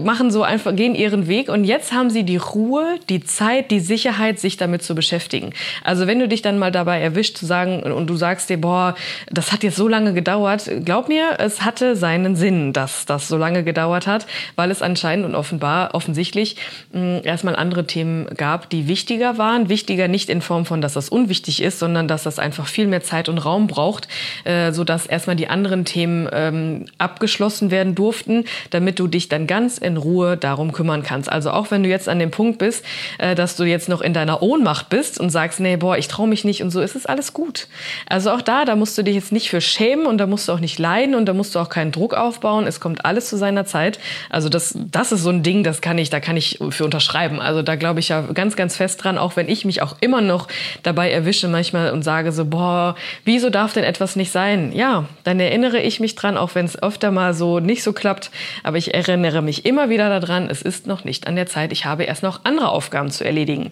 machen 0.02 0.30
so 0.30 0.44
einfach, 0.44 0.76
gehen 0.76 0.94
ihren 0.94 1.28
Weg 1.28 1.48
und 1.48 1.64
jetzt 1.64 1.94
haben 1.94 2.10
sie 2.10 2.24
die 2.24 2.36
Ruhe, 2.36 3.00
die 3.08 3.24
Zeit, 3.24 3.72
die 3.72 3.80
Sicherheit, 3.80 4.42
sich 4.42 4.58
damit 4.58 4.84
zu 4.84 4.94
beschäftigen. 4.94 5.54
Also 5.86 6.06
wenn 6.06 6.20
du 6.20 6.28
dich 6.28 6.42
dann 6.42 6.60
mal 6.60 6.74
dabei 6.74 7.00
erwischt 7.00 7.38
zu 7.38 7.46
sagen 7.46 7.82
und 7.82 8.08
du 8.08 8.18
sagst 8.18 8.50
dir, 8.50 8.60
boah, 8.60 8.94
das 9.32 9.54
hat 9.54 9.64
jetzt 9.64 9.78
so 9.78 9.88
lange 9.88 10.14
gedauert, 10.14 10.70
glaub 10.84 11.08
mir, 11.08 11.38
es 11.40 11.62
hatte 11.62 11.96
seinen 11.96 12.36
Sinn, 12.36 12.74
dass 12.74 13.06
das 13.06 13.30
so 13.30 13.38
lange 13.38 13.64
gedauert 13.64 14.06
hat, 14.06 14.28
weil 14.58 14.70
es 14.70 14.82
an 14.82 14.97
anscheinend 14.98 15.26
und 15.26 15.36
offenbar, 15.36 15.94
offensichtlich 15.94 16.56
mh, 16.92 17.20
erstmal 17.20 17.56
andere 17.56 17.86
Themen 17.86 18.26
gab, 18.36 18.68
die 18.72 18.88
wichtiger 18.88 19.38
waren. 19.38 19.70
Wichtiger 19.70 20.08
nicht 20.08 20.30
in 20.30 20.42
Form 20.42 20.66
von, 20.66 20.82
dass 20.82 20.94
das 20.94 21.10
unwichtig 21.10 21.62
ist, 21.62 21.78
sondern 21.78 22.08
dass 22.08 22.24
das 22.24 22.40
einfach 22.40 22.66
viel 22.66 22.88
mehr 22.88 23.04
Zeit 23.04 23.30
und 23.30 23.38
Raum 23.38 23.68
braucht, 23.68 24.08
äh, 24.44 24.72
sodass 24.72 25.06
erstmal 25.06 25.36
die 25.36 25.50
anderen 25.50 25.86
Themen 25.86 26.28
ähm, 26.32 26.86
abgeschlossen 26.98 27.70
werden 27.70 27.94
durften, 27.94 28.46
damit 28.72 28.98
du 28.98 29.08
dich 29.08 29.30
dann 29.30 29.46
ganz 29.46 29.78
in 29.78 29.98
Ruhe 29.98 30.36
darum 30.36 30.72
kümmern 30.72 31.04
kannst. 31.04 31.32
Also 31.32 31.52
auch 31.52 31.70
wenn 31.70 31.84
du 31.84 31.90
jetzt 31.90 32.10
an 32.10 32.18
dem 32.18 32.32
Punkt 32.32 32.58
bist, 32.58 32.84
äh, 33.20 33.36
dass 33.36 33.56
du 33.56 33.66
jetzt 33.66 33.90
noch 33.90 34.02
in 34.02 34.14
deiner 34.14 34.42
Ohnmacht 34.42 34.90
bist 34.90 35.20
und 35.20 35.30
sagst, 35.30 35.60
nee, 35.60 35.78
boah, 35.78 35.96
ich 35.96 36.08
traue 36.08 36.28
mich 36.28 36.44
nicht 36.44 36.64
und 36.64 36.72
so, 36.72 36.82
ist 36.82 36.96
es 36.96 37.06
alles 37.06 37.34
gut. 37.34 37.68
Also 38.10 38.32
auch 38.32 38.42
da, 38.42 38.66
da 38.66 38.76
musst 38.76 38.98
du 38.98 39.04
dich 39.04 39.14
jetzt 39.14 39.32
nicht 39.32 39.52
für 39.52 39.62
schämen 39.62 40.08
und 40.08 40.18
da 40.18 40.26
musst 40.26 40.48
du 40.48 40.54
auch 40.54 40.60
nicht 40.60 40.80
leiden 40.80 41.14
und 41.14 41.28
da 41.28 41.34
musst 41.34 41.54
du 41.54 41.60
auch 41.60 41.70
keinen 41.70 41.92
Druck 41.92 42.16
aufbauen. 42.16 42.66
Es 42.66 42.80
kommt 42.80 43.06
alles 43.06 43.30
zu 43.30 43.38
seiner 43.38 43.66
Zeit. 43.66 44.00
Also 44.32 44.50
das, 44.50 44.76
das 44.90 45.12
ist 45.12 45.24
so 45.24 45.30
ein 45.30 45.44
Ding, 45.44 45.64
das 45.64 45.82
kann 45.82 45.98
ich, 45.98 46.10
da 46.10 46.20
kann 46.20 46.38
ich 46.38 46.60
für 46.70 46.86
unterschreiben. 46.86 47.42
Also 47.42 47.62
da 47.62 47.76
glaube 47.76 48.00
ich 48.00 48.10
ja 48.10 48.22
ganz, 48.22 48.56
ganz 48.56 48.78
fest 48.78 49.04
dran, 49.04 49.18
auch 49.18 49.36
wenn 49.36 49.50
ich 49.50 49.66
mich 49.66 49.82
auch 49.82 49.98
immer 50.00 50.22
noch 50.22 50.48
dabei 50.84 51.12
erwische 51.12 51.50
manchmal 51.50 51.92
und 51.92 52.04
sage 52.04 52.32
so, 52.32 52.46
boah, 52.46 52.96
wieso 53.26 53.50
darf 53.50 53.74
denn 53.74 53.84
etwas 53.84 54.16
nicht 54.16 54.32
sein? 54.32 54.72
Ja, 54.72 55.06
dann 55.26 55.40
erinnere 55.40 55.82
ich 55.82 56.00
mich 56.00 56.16
dran, 56.16 56.38
auch 56.38 56.56
wenn 56.56 56.66
es 56.66 56.82
öfter 56.82 57.12
mal 57.12 57.34
so 57.34 57.60
nicht 57.60 57.84
so 57.84 57.92
klappt. 57.92 58.32
Aber 58.64 58.78
ich 58.78 58.94
erinnere 58.94 59.42
mich 59.42 59.66
immer 59.66 59.90
wieder 59.90 60.20
daran, 60.20 60.50
es 60.50 60.62
ist 60.62 60.88
noch 60.88 61.04
nicht 61.04 61.28
an 61.28 61.36
der 61.36 61.48
Zeit. 61.48 61.74
Ich 61.74 61.86
habe 61.86 62.04
erst 62.04 62.24
noch 62.24 62.46
andere 62.46 62.70
Aufgaben 62.70 63.12
zu 63.12 63.26
erledigen. 63.26 63.72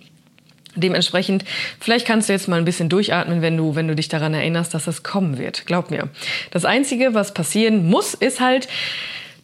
Dementsprechend, 0.76 1.46
vielleicht 1.80 2.06
kannst 2.06 2.28
du 2.28 2.34
jetzt 2.34 2.50
mal 2.50 2.58
ein 2.58 2.66
bisschen 2.66 2.90
durchatmen, 2.90 3.42
wenn 3.42 3.56
du, 3.56 3.76
wenn 3.76 3.88
du 3.88 3.96
dich 3.96 4.10
daran 4.10 4.34
erinnerst, 4.34 4.74
dass 4.74 4.84
das 4.84 5.04
kommen 5.04 5.38
wird. 5.38 5.66
Glaub 5.66 5.90
mir. 5.90 6.10
Das 6.52 6.66
Einzige, 6.66 7.14
was 7.14 7.34
passieren 7.34 7.88
muss, 7.88 8.14
ist 8.14 8.42
halt, 8.42 8.68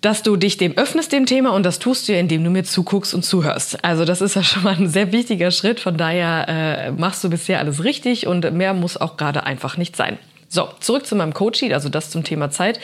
dass 0.01 0.24
du 0.24 0.36
dich 0.36 0.58
dem 0.58 0.77
öffnest, 0.77 1.12
dem 1.12 1.27
Thema, 1.27 1.51
und 1.51 1.63
das 1.63 1.77
tust 1.77 2.10
du, 2.10 2.13
indem 2.13 2.43
du 2.43 2.50
mir 2.50 2.63
zuguckst 2.63 3.13
und 3.13 3.24
zuhörst. 3.24 3.84
Also 3.86 4.03
das 4.03 4.22
ist 4.22 4.36
ja 4.36 4.43
schon 4.43 4.63
mal 4.63 4.75
ein 4.75 4.89
sehr 4.89 5.12
wichtiger 5.12 5.51
Schritt. 5.51 5.79
Von 5.79 5.96
daher 5.96 6.46
äh, 6.48 6.91
machst 6.91 7.24
du 7.24 7.29
bisher 7.29 7.60
alles 7.60 7.84
richtig 7.84 8.25
und 8.25 8.51
mehr 8.53 8.74
muss 8.74 8.98
auch 8.98 9.15
gerade 9.15 9.46
einfach 9.46 9.77
nicht 9.77 9.96
sein. 9.96 10.17
So, 10.50 10.67
zurück 10.79 11.05
zu 11.05 11.15
meinem 11.15 11.34
Coachie, 11.34 11.74
also 11.74 11.88
das 11.88 12.10
zum 12.10 12.24
Thema 12.24 12.50
Zeit. 12.50 12.79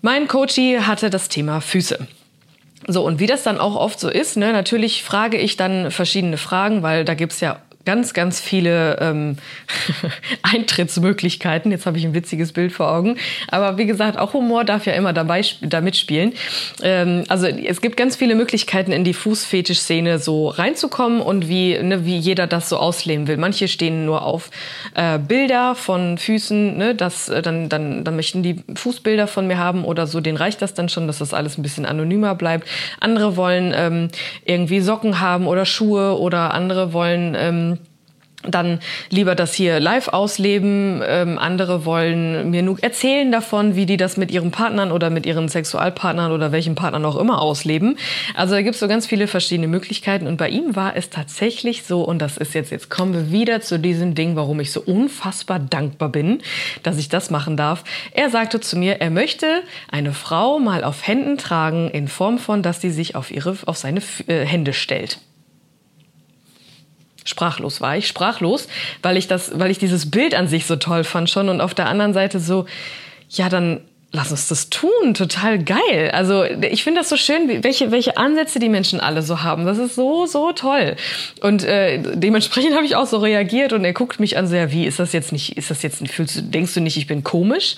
Mein 0.00 0.26
Coachie 0.26 0.80
hatte 0.80 1.10
das 1.10 1.28
Thema 1.28 1.60
Füße. 1.60 2.08
So, 2.86 3.04
und 3.04 3.20
wie 3.20 3.26
das 3.26 3.42
dann 3.42 3.58
auch 3.58 3.76
oft 3.76 4.00
so 4.00 4.08
ist, 4.08 4.36
ne, 4.36 4.52
natürlich 4.52 5.02
frage 5.02 5.36
ich 5.36 5.56
dann 5.56 5.90
verschiedene 5.90 6.38
Fragen, 6.38 6.82
weil 6.82 7.04
da 7.04 7.14
gibt's 7.14 7.40
ja 7.40 7.60
ganz, 7.88 8.12
ganz 8.12 8.38
viele 8.38 8.98
ähm, 9.00 9.36
Eintrittsmöglichkeiten. 10.42 11.70
Jetzt 11.70 11.86
habe 11.86 11.96
ich 11.96 12.04
ein 12.04 12.12
witziges 12.12 12.52
Bild 12.52 12.70
vor 12.70 12.92
Augen. 12.92 13.16
Aber 13.50 13.78
wie 13.78 13.86
gesagt, 13.86 14.18
auch 14.18 14.34
Humor 14.34 14.64
darf 14.64 14.84
ja 14.84 14.92
immer 14.92 15.14
dabei 15.14 15.40
da 15.62 15.80
mitspielen. 15.80 16.34
Ähm, 16.82 17.24
also 17.28 17.46
es 17.46 17.80
gibt 17.80 17.96
ganz 17.96 18.14
viele 18.14 18.34
Möglichkeiten, 18.34 18.92
in 18.92 19.04
die 19.04 19.14
Fußfetisch-Szene 19.14 20.18
so 20.18 20.48
reinzukommen 20.48 21.22
und 21.22 21.48
wie, 21.48 21.82
ne, 21.82 22.04
wie 22.04 22.18
jeder 22.18 22.46
das 22.46 22.68
so 22.68 22.76
ausleben 22.76 23.26
will. 23.26 23.38
Manche 23.38 23.68
stehen 23.68 24.04
nur 24.04 24.20
auf 24.20 24.50
äh, 24.94 25.18
Bilder 25.18 25.74
von 25.74 26.18
Füßen, 26.18 26.76
ne, 26.76 26.94
das, 26.94 27.30
äh, 27.30 27.40
dann, 27.40 27.70
dann, 27.70 28.04
dann 28.04 28.16
möchten 28.16 28.42
die 28.42 28.64
Fußbilder 28.74 29.26
von 29.26 29.46
mir 29.46 29.56
haben 29.56 29.86
oder 29.86 30.06
so. 30.06 30.20
Denen 30.20 30.36
reicht 30.36 30.60
das 30.60 30.74
dann 30.74 30.90
schon, 30.90 31.06
dass 31.06 31.20
das 31.20 31.32
alles 31.32 31.56
ein 31.56 31.62
bisschen 31.62 31.86
anonymer 31.86 32.34
bleibt. 32.34 32.68
Andere 33.00 33.38
wollen 33.38 33.72
ähm, 33.74 34.08
irgendwie 34.44 34.80
Socken 34.80 35.20
haben 35.20 35.46
oder 35.46 35.64
Schuhe 35.64 36.18
oder 36.18 36.52
andere 36.52 36.92
wollen 36.92 37.34
ähm, 37.34 37.77
dann 38.44 38.78
lieber 39.10 39.34
das 39.34 39.52
hier 39.52 39.80
live 39.80 40.08
ausleben. 40.08 41.02
Ähm, 41.04 41.38
andere 41.38 41.84
wollen 41.84 42.50
mir 42.50 42.62
nur 42.62 42.80
erzählen 42.80 43.32
davon, 43.32 43.74
wie 43.74 43.84
die 43.84 43.96
das 43.96 44.16
mit 44.16 44.30
ihren 44.30 44.52
Partnern 44.52 44.92
oder 44.92 45.10
mit 45.10 45.26
ihren 45.26 45.48
Sexualpartnern 45.48 46.30
oder 46.30 46.52
welchen 46.52 46.76
Partnern 46.76 47.04
auch 47.04 47.16
immer 47.16 47.42
ausleben. 47.42 47.98
Also 48.34 48.54
da 48.54 48.62
gibt 48.62 48.74
es 48.74 48.80
so 48.80 48.86
ganz 48.86 49.06
viele 49.06 49.26
verschiedene 49.26 49.66
Möglichkeiten. 49.66 50.28
Und 50.28 50.36
bei 50.36 50.48
ihm 50.48 50.76
war 50.76 50.96
es 50.96 51.10
tatsächlich 51.10 51.82
so, 51.82 52.02
und 52.02 52.20
das 52.20 52.36
ist 52.36 52.54
jetzt, 52.54 52.70
jetzt 52.70 52.90
kommen 52.90 53.12
wir 53.12 53.32
wieder 53.32 53.60
zu 53.60 53.78
diesem 53.78 54.14
Ding, 54.14 54.36
warum 54.36 54.60
ich 54.60 54.70
so 54.70 54.82
unfassbar 54.82 55.58
dankbar 55.58 56.08
bin, 56.08 56.40
dass 56.84 56.96
ich 56.98 57.08
das 57.08 57.30
machen 57.30 57.56
darf. 57.56 57.82
Er 58.12 58.30
sagte 58.30 58.60
zu 58.60 58.78
mir, 58.78 59.00
er 59.00 59.10
möchte 59.10 59.62
eine 59.90 60.12
Frau 60.12 60.60
mal 60.60 60.84
auf 60.84 61.06
Händen 61.06 61.38
tragen, 61.38 61.90
in 61.90 62.06
Form 62.06 62.38
von, 62.38 62.62
dass 62.62 62.80
sie 62.80 62.90
sich 62.90 63.16
auf 63.16 63.32
ihre, 63.32 63.56
auf 63.66 63.76
seine 63.76 64.00
äh, 64.28 64.44
Hände 64.44 64.72
stellt 64.72 65.18
sprachlos 67.28 67.80
war 67.80 67.96
ich, 67.96 68.08
sprachlos, 68.08 68.68
weil 69.02 69.16
ich 69.16 69.28
das, 69.28 69.58
weil 69.58 69.70
ich 69.70 69.78
dieses 69.78 70.10
Bild 70.10 70.34
an 70.34 70.48
sich 70.48 70.66
so 70.66 70.76
toll 70.76 71.04
fand 71.04 71.30
schon 71.30 71.48
und 71.48 71.60
auf 71.60 71.74
der 71.74 71.88
anderen 71.88 72.14
Seite 72.14 72.40
so, 72.40 72.66
ja, 73.30 73.48
dann 73.48 73.80
lass 74.10 74.30
uns 74.30 74.48
das 74.48 74.70
tun, 74.70 75.12
total 75.12 75.62
geil. 75.62 76.10
Also 76.12 76.44
ich 76.44 76.82
finde 76.82 77.00
das 77.00 77.10
so 77.10 77.16
schön, 77.16 77.62
welche, 77.62 77.90
welche 77.90 78.16
Ansätze 78.16 78.58
die 78.58 78.70
Menschen 78.70 79.00
alle 79.00 79.22
so 79.22 79.42
haben. 79.42 79.66
Das 79.66 79.76
ist 79.76 79.96
so, 79.96 80.24
so 80.24 80.52
toll. 80.52 80.96
Und 81.42 81.62
äh, 81.64 82.00
dementsprechend 82.14 82.74
habe 82.76 82.86
ich 82.86 82.96
auch 82.96 83.06
so 83.06 83.18
reagiert 83.18 83.72
und 83.72 83.84
er 83.84 83.92
guckt 83.92 84.18
mich 84.18 84.38
an, 84.38 84.46
so, 84.46 84.56
ja, 84.56 84.72
wie 84.72 84.86
ist 84.86 84.98
das 84.98 85.12
jetzt 85.12 85.32
nicht, 85.32 85.58
ist 85.58 85.70
das 85.70 85.82
jetzt, 85.82 86.06
fühlst 86.08 86.36
du, 86.36 86.42
denkst 86.42 86.74
du 86.74 86.80
nicht, 86.80 86.96
ich 86.96 87.06
bin 87.06 87.22
komisch? 87.22 87.76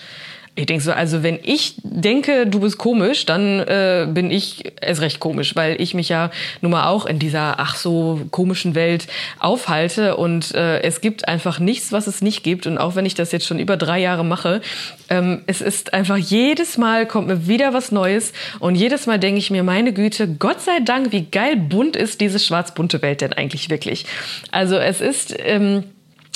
Ich 0.61 0.67
denke 0.67 0.85
so, 0.85 0.93
also 0.93 1.23
wenn 1.23 1.38
ich 1.43 1.76
denke, 1.83 2.47
du 2.47 2.61
bist 2.61 2.76
komisch, 2.76 3.25
dann 3.25 3.61
äh, 3.61 4.07
bin 4.11 4.31
ich 4.31 4.75
erst 4.83 5.00
recht 5.00 5.19
komisch, 5.19 5.57
weil 5.57 5.81
ich 5.81 5.95
mich 5.95 6.11
ja 6.11 6.31
nun 6.61 6.73
mal 6.73 6.87
auch 6.88 7.07
in 7.07 7.19
dieser 7.19 7.59
ach 7.59 7.76
so 7.76 8.21
komischen 8.31 8.75
Welt 8.75 9.07
aufhalte 9.38 10.19
und 10.19 10.55
äh, 10.55 10.83
es 10.83 11.00
gibt 11.00 11.26
einfach 11.26 11.61
nichts, 11.61 11.93
was 11.93 12.07
es 12.07 12.21
nicht 12.21 12.43
gibt 12.43 12.67
und 12.67 12.76
auch 12.76 12.95
wenn 12.95 13.07
ich 13.07 13.14
das 13.14 13.33
jetzt 13.33 13.47
schon 13.47 13.59
über 13.59 13.79
drei 13.79 14.00
Jahre 14.00 14.23
mache, 14.23 14.61
ähm, 15.09 15.40
es 15.47 15.62
ist 15.62 15.95
einfach 15.95 16.19
jedes 16.19 16.76
Mal 16.76 17.07
kommt 17.07 17.29
mir 17.29 17.47
wieder 17.47 17.73
was 17.73 17.90
Neues 17.90 18.35
und 18.59 18.75
jedes 18.75 19.07
Mal 19.07 19.19
denke 19.19 19.38
ich 19.38 19.50
mir, 19.50 19.62
meine 19.62 19.95
Güte, 19.95 20.29
Gott 20.29 20.61
sei 20.61 20.81
Dank, 20.85 21.11
wie 21.11 21.25
geil 21.25 21.57
bunt 21.57 21.97
ist 21.97 22.21
diese 22.21 22.38
schwarz-bunte 22.38 23.00
Welt 23.00 23.23
denn 23.23 23.33
eigentlich 23.33 23.71
wirklich? 23.71 24.05
Also 24.50 24.76
es 24.76 25.00
ist 25.00 25.35
ähm, 25.38 25.85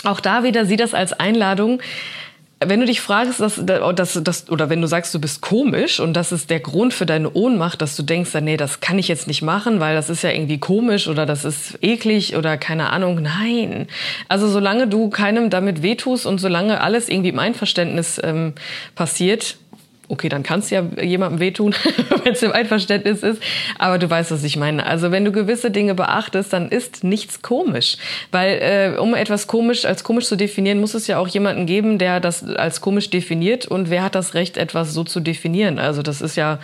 auch 0.02 0.20
da 0.20 0.44
wieder, 0.44 0.64
sieh 0.64 0.76
das 0.76 0.94
als 0.94 1.12
Einladung, 1.12 1.82
wenn 2.68 2.80
du 2.80 2.86
dich 2.86 3.00
fragst, 3.00 3.40
dass, 3.40 3.60
dass, 3.64 4.22
dass, 4.22 4.50
oder 4.50 4.70
wenn 4.70 4.80
du 4.80 4.86
sagst, 4.86 5.14
du 5.14 5.20
bist 5.20 5.40
komisch 5.40 6.00
und 6.00 6.14
das 6.14 6.32
ist 6.32 6.50
der 6.50 6.60
Grund 6.60 6.94
für 6.94 7.06
deine 7.06 7.32
Ohnmacht, 7.32 7.80
dass 7.82 7.96
du 7.96 8.02
denkst, 8.02 8.30
nee, 8.42 8.56
das 8.56 8.80
kann 8.80 8.98
ich 8.98 9.08
jetzt 9.08 9.26
nicht 9.26 9.42
machen, 9.42 9.80
weil 9.80 9.94
das 9.94 10.10
ist 10.10 10.22
ja 10.22 10.30
irgendwie 10.30 10.58
komisch 10.58 11.08
oder 11.08 11.26
das 11.26 11.44
ist 11.44 11.78
eklig 11.82 12.36
oder 12.36 12.56
keine 12.56 12.90
Ahnung. 12.90 13.22
Nein. 13.22 13.86
Also 14.28 14.48
solange 14.48 14.88
du 14.88 15.10
keinem 15.10 15.50
damit 15.50 15.82
wehtust 15.82 16.26
und 16.26 16.38
solange 16.38 16.80
alles 16.80 17.08
irgendwie 17.08 17.30
im 17.30 17.38
Einverständnis 17.38 18.20
ähm, 18.22 18.54
passiert, 18.94 19.56
okay, 20.08 20.28
dann 20.28 20.42
kannst 20.42 20.70
du 20.70 20.76
ja 20.76 20.82
jemandem 21.02 21.40
wehtun, 21.40 21.74
wenn 22.24 22.32
es 22.32 22.42
im 22.42 22.52
Einverständnis 22.52 23.22
ist. 23.22 23.42
Aber 23.78 23.98
du 23.98 24.08
weißt, 24.08 24.30
was 24.30 24.44
ich 24.44 24.56
meine. 24.56 24.86
Also 24.86 25.10
wenn 25.10 25.24
du 25.24 25.32
gewisse 25.32 25.70
Dinge 25.70 25.94
beachtest, 25.94 26.52
dann 26.52 26.68
ist 26.68 27.04
nichts 27.04 27.42
komisch. 27.42 27.96
Weil 28.30 28.94
äh, 28.96 28.98
um 28.98 29.14
etwas 29.14 29.46
komisch 29.46 29.84
als 29.84 30.04
komisch 30.04 30.26
zu 30.26 30.36
definieren, 30.36 30.80
muss 30.80 30.94
es 30.94 31.06
ja 31.06 31.18
auch 31.18 31.28
jemanden 31.28 31.66
geben, 31.66 31.98
der 31.98 32.20
das 32.20 32.44
als 32.44 32.80
komisch 32.80 33.10
definiert. 33.10 33.66
Und 33.66 33.90
wer 33.90 34.02
hat 34.02 34.14
das 34.14 34.34
Recht, 34.34 34.56
etwas 34.56 34.92
so 34.92 35.04
zu 35.04 35.20
definieren? 35.20 35.78
Also 35.78 36.02
das 36.02 36.20
ist 36.20 36.36
ja 36.36 36.58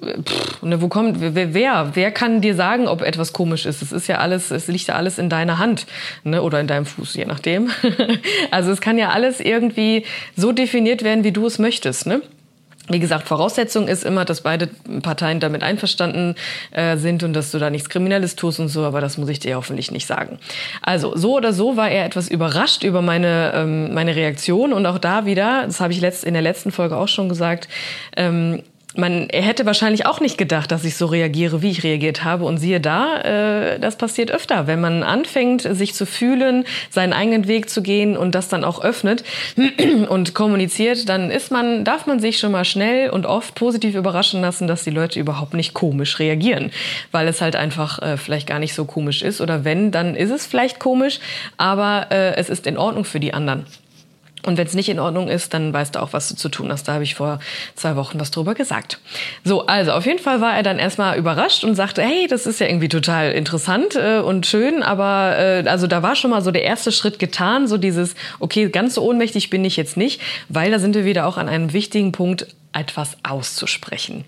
Pff, 0.00 0.62
ne, 0.62 0.80
wo 0.80 0.88
kommt 0.88 1.20
wer, 1.20 1.52
wer 1.52 1.90
wer 1.92 2.10
kann 2.12 2.40
dir 2.40 2.54
sagen, 2.54 2.88
ob 2.88 3.02
etwas 3.02 3.34
komisch 3.34 3.66
ist? 3.66 3.82
Es 3.82 3.92
ist 3.92 4.06
ja 4.06 4.18
alles, 4.18 4.50
es 4.50 4.66
liegt 4.68 4.86
ja 4.88 4.94
alles 4.94 5.18
in 5.18 5.28
deiner 5.28 5.58
Hand, 5.58 5.86
ne, 6.24 6.40
oder 6.40 6.60
in 6.60 6.66
deinem 6.66 6.86
Fuß, 6.86 7.14
je 7.14 7.26
nachdem. 7.26 7.70
also 8.50 8.70
es 8.70 8.80
kann 8.80 8.96
ja 8.96 9.10
alles 9.10 9.40
irgendwie 9.40 10.04
so 10.34 10.52
definiert 10.52 11.04
werden, 11.04 11.24
wie 11.24 11.32
du 11.32 11.46
es 11.46 11.58
möchtest, 11.58 12.06
ne? 12.06 12.22
Wie 12.88 12.98
gesagt, 12.98 13.28
Voraussetzung 13.28 13.86
ist 13.86 14.02
immer, 14.02 14.24
dass 14.24 14.40
beide 14.40 14.68
Parteien 15.02 15.38
damit 15.38 15.62
einverstanden 15.62 16.34
äh, 16.72 16.96
sind 16.96 17.22
und 17.22 17.32
dass 17.32 17.52
du 17.52 17.58
da 17.58 17.70
nichts 17.70 17.88
Kriminelles 17.88 18.34
tust 18.34 18.58
und 18.58 18.68
so, 18.68 18.82
aber 18.82 19.00
das 19.00 19.18
muss 19.18 19.28
ich 19.28 19.38
dir 19.38 19.56
hoffentlich 19.56 19.92
nicht 19.92 20.06
sagen. 20.06 20.38
Also, 20.82 21.16
so 21.16 21.36
oder 21.36 21.52
so 21.52 21.76
war 21.76 21.90
er 21.90 22.04
etwas 22.04 22.28
überrascht 22.28 22.82
über 22.82 23.00
meine, 23.00 23.52
ähm, 23.54 23.94
meine 23.94 24.16
Reaktion 24.16 24.72
und 24.72 24.84
auch 24.86 24.98
da 24.98 25.26
wieder, 25.26 25.64
das 25.66 25.80
habe 25.80 25.92
ich 25.92 26.00
letzt, 26.00 26.24
in 26.24 26.34
der 26.34 26.42
letzten 26.42 26.72
Folge 26.72 26.96
auch 26.96 27.08
schon 27.08 27.28
gesagt, 27.28 27.68
ähm, 28.16 28.62
man 28.96 29.28
hätte 29.32 29.66
wahrscheinlich 29.66 30.06
auch 30.06 30.20
nicht 30.20 30.38
gedacht, 30.38 30.70
dass 30.70 30.84
ich 30.84 30.96
so 30.96 31.06
reagiere, 31.06 31.62
wie 31.62 31.70
ich 31.70 31.82
reagiert 31.82 32.24
habe. 32.24 32.44
Und 32.44 32.58
siehe 32.58 32.80
da, 32.80 33.20
äh, 33.20 33.78
das 33.78 33.96
passiert 33.96 34.30
öfter, 34.30 34.66
wenn 34.66 34.80
man 34.80 35.02
anfängt, 35.02 35.62
sich 35.62 35.94
zu 35.94 36.06
fühlen, 36.06 36.64
seinen 36.90 37.12
eigenen 37.12 37.48
Weg 37.48 37.70
zu 37.70 37.82
gehen 37.82 38.16
und 38.16 38.34
das 38.34 38.48
dann 38.48 38.64
auch 38.64 38.82
öffnet 38.82 39.24
und 40.08 40.34
kommuniziert, 40.34 41.08
dann 41.08 41.30
ist 41.30 41.50
man, 41.50 41.84
darf 41.84 42.06
man 42.06 42.20
sich 42.20 42.38
schon 42.38 42.52
mal 42.52 42.64
schnell 42.64 43.10
und 43.10 43.26
oft 43.26 43.54
positiv 43.54 43.94
überraschen 43.94 44.40
lassen, 44.40 44.66
dass 44.66 44.84
die 44.84 44.90
Leute 44.90 45.18
überhaupt 45.18 45.54
nicht 45.54 45.74
komisch 45.74 46.18
reagieren, 46.18 46.70
weil 47.10 47.28
es 47.28 47.40
halt 47.40 47.56
einfach 47.56 48.00
äh, 48.02 48.16
vielleicht 48.16 48.46
gar 48.46 48.58
nicht 48.58 48.74
so 48.74 48.84
komisch 48.84 49.22
ist. 49.22 49.40
Oder 49.40 49.64
wenn, 49.64 49.90
dann 49.90 50.14
ist 50.14 50.30
es 50.30 50.46
vielleicht 50.46 50.78
komisch, 50.78 51.20
aber 51.56 52.06
äh, 52.10 52.36
es 52.36 52.50
ist 52.50 52.66
in 52.66 52.76
Ordnung 52.76 53.04
für 53.04 53.20
die 53.20 53.34
anderen. 53.34 53.66
Und 54.44 54.58
wenn 54.58 54.66
es 54.66 54.74
nicht 54.74 54.88
in 54.88 54.98
Ordnung 54.98 55.28
ist, 55.28 55.54
dann 55.54 55.72
weißt 55.72 55.94
du 55.94 56.02
auch, 56.02 56.12
was 56.12 56.28
du 56.28 56.34
zu 56.34 56.48
tun 56.48 56.70
hast. 56.72 56.88
Da 56.88 56.94
habe 56.94 57.04
ich 57.04 57.14
vor 57.14 57.38
zwei 57.74 57.96
Wochen 57.96 58.18
was 58.18 58.30
drüber 58.30 58.54
gesagt. 58.54 58.98
So, 59.44 59.66
also 59.66 59.92
auf 59.92 60.04
jeden 60.04 60.18
Fall 60.18 60.40
war 60.40 60.56
er 60.56 60.62
dann 60.62 60.78
erstmal 60.78 61.16
überrascht 61.16 61.64
und 61.64 61.74
sagte, 61.74 62.02
hey, 62.02 62.26
das 62.28 62.46
ist 62.46 62.58
ja 62.60 62.66
irgendwie 62.66 62.88
total 62.88 63.32
interessant 63.32 63.94
äh, 63.94 64.18
und 64.18 64.46
schön, 64.46 64.82
aber 64.82 65.36
äh, 65.38 65.68
also 65.68 65.86
da 65.86 66.02
war 66.02 66.16
schon 66.16 66.30
mal 66.30 66.42
so 66.42 66.50
der 66.50 66.64
erste 66.64 66.90
Schritt 66.90 67.18
getan, 67.18 67.68
so 67.68 67.78
dieses, 67.78 68.14
okay, 68.40 68.68
ganz 68.68 68.94
so 68.94 69.02
ohnmächtig 69.02 69.50
bin 69.50 69.64
ich 69.64 69.76
jetzt 69.76 69.96
nicht, 69.96 70.20
weil 70.48 70.70
da 70.70 70.78
sind 70.78 70.94
wir 70.94 71.04
wieder 71.04 71.26
auch 71.26 71.36
an 71.36 71.48
einem 71.48 71.72
wichtigen 71.72 72.12
Punkt, 72.12 72.46
etwas 72.72 73.16
auszusprechen. 73.22 74.24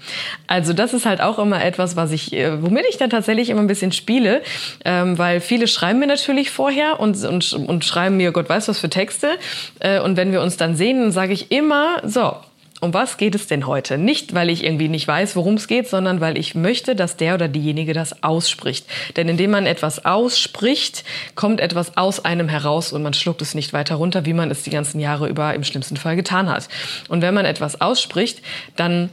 Also 0.46 0.72
das 0.72 0.92
ist 0.92 1.06
halt 1.06 1.20
auch 1.20 1.38
immer 1.38 1.64
etwas, 1.64 1.96
was 1.96 2.12
ich, 2.12 2.32
äh, 2.32 2.62
womit 2.62 2.84
ich 2.88 2.96
dann 2.96 3.10
tatsächlich 3.10 3.50
immer 3.50 3.60
ein 3.60 3.66
bisschen 3.66 3.92
spiele, 3.92 4.42
ähm, 4.84 5.18
weil 5.18 5.40
viele 5.40 5.66
schreiben 5.66 5.98
mir 5.98 6.06
natürlich 6.06 6.50
vorher 6.50 7.00
und, 7.00 7.22
und, 7.24 7.52
und 7.52 7.84
schreiben 7.84 8.16
mir 8.16 8.32
Gott 8.32 8.48
weiß 8.48 8.68
was 8.68 8.78
für 8.78 8.90
Texte. 8.90 9.30
Äh, 9.80 10.00
und 10.00 10.16
wenn 10.16 10.32
wir 10.32 10.42
uns 10.42 10.56
dann 10.56 10.76
sehen, 10.76 11.00
dann 11.00 11.12
sage 11.12 11.32
ich 11.32 11.50
immer, 11.50 12.02
so, 12.04 12.36
um 12.84 12.94
was 12.94 13.16
geht 13.16 13.34
es 13.34 13.46
denn 13.46 13.66
heute? 13.66 13.98
Nicht, 13.98 14.34
weil 14.34 14.50
ich 14.50 14.62
irgendwie 14.62 14.88
nicht 14.88 15.08
weiß, 15.08 15.34
worum 15.36 15.54
es 15.54 15.66
geht, 15.66 15.88
sondern 15.88 16.20
weil 16.20 16.38
ich 16.38 16.54
möchte, 16.54 16.94
dass 16.94 17.16
der 17.16 17.34
oder 17.34 17.48
diejenige 17.48 17.94
das 17.94 18.22
ausspricht. 18.22 18.86
Denn 19.16 19.28
indem 19.28 19.50
man 19.50 19.66
etwas 19.66 20.04
ausspricht, 20.04 21.04
kommt 21.34 21.60
etwas 21.60 21.96
aus 21.96 22.24
einem 22.24 22.48
heraus 22.48 22.92
und 22.92 23.02
man 23.02 23.14
schluckt 23.14 23.42
es 23.42 23.54
nicht 23.54 23.72
weiter 23.72 23.96
runter, 23.96 24.26
wie 24.26 24.34
man 24.34 24.50
es 24.50 24.62
die 24.62 24.70
ganzen 24.70 25.00
Jahre 25.00 25.28
über 25.28 25.54
im 25.54 25.64
schlimmsten 25.64 25.96
Fall 25.96 26.14
getan 26.14 26.48
hat. 26.48 26.68
Und 27.08 27.22
wenn 27.22 27.34
man 27.34 27.46
etwas 27.46 27.80
ausspricht, 27.80 28.42
dann 28.76 29.10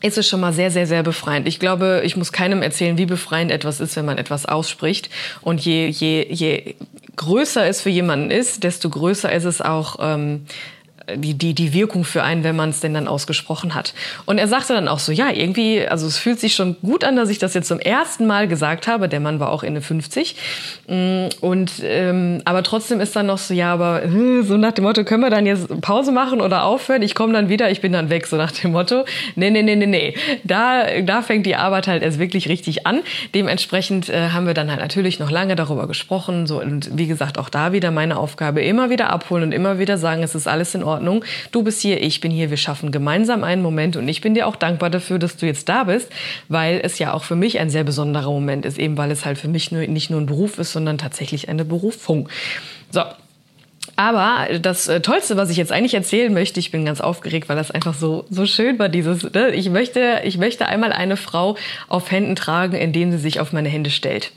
ist 0.00 0.18
es 0.18 0.28
schon 0.28 0.40
mal 0.40 0.52
sehr, 0.52 0.70
sehr, 0.70 0.86
sehr 0.86 1.02
befreiend. 1.02 1.46
Ich 1.46 1.60
glaube, 1.60 2.02
ich 2.04 2.16
muss 2.16 2.32
keinem 2.32 2.62
erzählen, 2.62 2.98
wie 2.98 3.06
befreiend 3.06 3.50
etwas 3.50 3.80
ist, 3.80 3.96
wenn 3.96 4.04
man 4.04 4.18
etwas 4.18 4.46
ausspricht. 4.46 5.10
Und 5.40 5.60
je, 5.64 5.86
je, 5.88 6.26
je 6.28 6.74
größer 7.16 7.66
es 7.66 7.80
für 7.80 7.90
jemanden 7.90 8.30
ist, 8.30 8.64
desto 8.64 8.90
größer 8.90 9.32
ist 9.32 9.44
es 9.44 9.60
auch. 9.60 9.96
Ähm, 10.00 10.46
die, 11.16 11.34
die, 11.34 11.54
die 11.54 11.72
Wirkung 11.72 12.04
für 12.04 12.22
einen, 12.22 12.44
wenn 12.44 12.56
man 12.56 12.70
es 12.70 12.80
denn 12.80 12.94
dann 12.94 13.08
ausgesprochen 13.08 13.74
hat. 13.74 13.94
Und 14.24 14.38
er 14.38 14.48
sagte 14.48 14.74
dann 14.74 14.88
auch 14.88 14.98
so, 14.98 15.12
ja, 15.12 15.30
irgendwie, 15.30 15.86
also 15.86 16.06
es 16.06 16.18
fühlt 16.18 16.40
sich 16.40 16.54
schon 16.54 16.76
gut 16.82 17.04
an, 17.04 17.16
dass 17.16 17.28
ich 17.28 17.38
das 17.38 17.54
jetzt 17.54 17.68
zum 17.68 17.80
ersten 17.80 18.26
Mal 18.26 18.48
gesagt 18.48 18.86
habe. 18.86 19.08
Der 19.08 19.20
Mann 19.20 19.40
war 19.40 19.50
auch 19.50 19.62
Ende 19.62 19.80
50. 19.80 20.36
Mm, 20.88 21.26
und, 21.40 21.72
ähm, 21.84 22.42
aber 22.44 22.62
trotzdem 22.62 23.00
ist 23.00 23.14
dann 23.16 23.26
noch 23.26 23.38
so, 23.38 23.54
ja, 23.54 23.72
aber 23.72 24.04
äh, 24.04 24.42
so 24.42 24.56
nach 24.56 24.72
dem 24.72 24.84
Motto, 24.84 25.04
können 25.04 25.22
wir 25.22 25.30
dann 25.30 25.46
jetzt 25.46 25.80
Pause 25.80 26.12
machen 26.12 26.40
oder 26.40 26.64
aufhören? 26.64 27.02
Ich 27.02 27.14
komme 27.14 27.32
dann 27.32 27.48
wieder, 27.48 27.70
ich 27.70 27.80
bin 27.80 27.92
dann 27.92 28.10
weg, 28.10 28.26
so 28.26 28.36
nach 28.36 28.52
dem 28.52 28.72
Motto. 28.72 29.04
Nee, 29.36 29.50
nee, 29.50 29.62
nee, 29.62 29.76
nee, 29.76 29.86
nee. 29.86 30.14
Da, 30.44 31.00
da 31.02 31.22
fängt 31.22 31.46
die 31.46 31.56
Arbeit 31.56 31.86
halt 31.86 32.02
erst 32.02 32.18
wirklich 32.18 32.48
richtig 32.48 32.86
an. 32.86 33.00
Dementsprechend 33.34 34.08
äh, 34.08 34.30
haben 34.30 34.46
wir 34.46 34.54
dann 34.54 34.70
halt 34.70 34.80
natürlich 34.80 35.18
noch 35.18 35.30
lange 35.30 35.56
darüber 35.56 35.86
gesprochen. 35.86 36.46
So, 36.46 36.60
und 36.60 36.96
wie 36.96 37.06
gesagt, 37.06 37.38
auch 37.38 37.48
da 37.48 37.72
wieder 37.72 37.90
meine 37.90 38.16
Aufgabe, 38.16 38.62
immer 38.62 38.90
wieder 38.90 39.10
abholen 39.10 39.44
und 39.44 39.52
immer 39.52 39.78
wieder 39.78 39.98
sagen, 39.98 40.22
es 40.22 40.34
ist 40.34 40.46
alles 40.46 40.74
in 40.74 40.82
Ordnung 40.82 41.01
Ordnung. 41.02 41.24
Du 41.50 41.62
bist 41.62 41.82
hier, 41.82 42.00
ich 42.00 42.20
bin 42.20 42.30
hier, 42.30 42.50
wir 42.50 42.56
schaffen 42.56 42.92
gemeinsam 42.92 43.42
einen 43.44 43.62
Moment 43.62 43.96
und 43.96 44.08
ich 44.08 44.20
bin 44.20 44.34
dir 44.34 44.46
auch 44.46 44.56
dankbar 44.56 44.88
dafür, 44.88 45.18
dass 45.18 45.36
du 45.36 45.46
jetzt 45.46 45.68
da 45.68 45.84
bist, 45.84 46.08
weil 46.48 46.80
es 46.82 46.98
ja 46.98 47.12
auch 47.12 47.24
für 47.24 47.36
mich 47.36 47.58
ein 47.58 47.70
sehr 47.70 47.84
besonderer 47.84 48.30
Moment 48.30 48.64
ist, 48.64 48.78
eben 48.78 48.96
weil 48.96 49.10
es 49.10 49.24
halt 49.24 49.38
für 49.38 49.48
mich 49.48 49.72
nur, 49.72 49.82
nicht 49.86 50.10
nur 50.10 50.20
ein 50.20 50.26
Beruf 50.26 50.58
ist, 50.58 50.72
sondern 50.72 50.98
tatsächlich 50.98 51.48
eine 51.48 51.64
Berufung. 51.64 52.28
So, 52.90 53.02
aber 53.96 54.58
das 54.60 54.86
äh, 54.86 55.00
Tollste, 55.00 55.36
was 55.36 55.50
ich 55.50 55.56
jetzt 55.56 55.72
eigentlich 55.72 55.94
erzählen 55.94 56.32
möchte, 56.32 56.60
ich 56.60 56.70
bin 56.70 56.84
ganz 56.84 57.00
aufgeregt, 57.00 57.48
weil 57.48 57.56
das 57.56 57.72
einfach 57.72 57.94
so, 57.94 58.24
so 58.30 58.46
schön 58.46 58.78
war, 58.78 58.88
dieses, 58.88 59.24
ne? 59.32 59.50
ich 59.50 59.70
möchte, 59.70 60.20
ich 60.24 60.38
möchte 60.38 60.66
einmal 60.66 60.92
eine 60.92 61.16
Frau 61.16 61.56
auf 61.88 62.10
Händen 62.10 62.36
tragen, 62.36 62.76
indem 62.76 63.10
sie 63.10 63.18
sich 63.18 63.40
auf 63.40 63.52
meine 63.52 63.68
Hände 63.68 63.90
stellt 63.90 64.32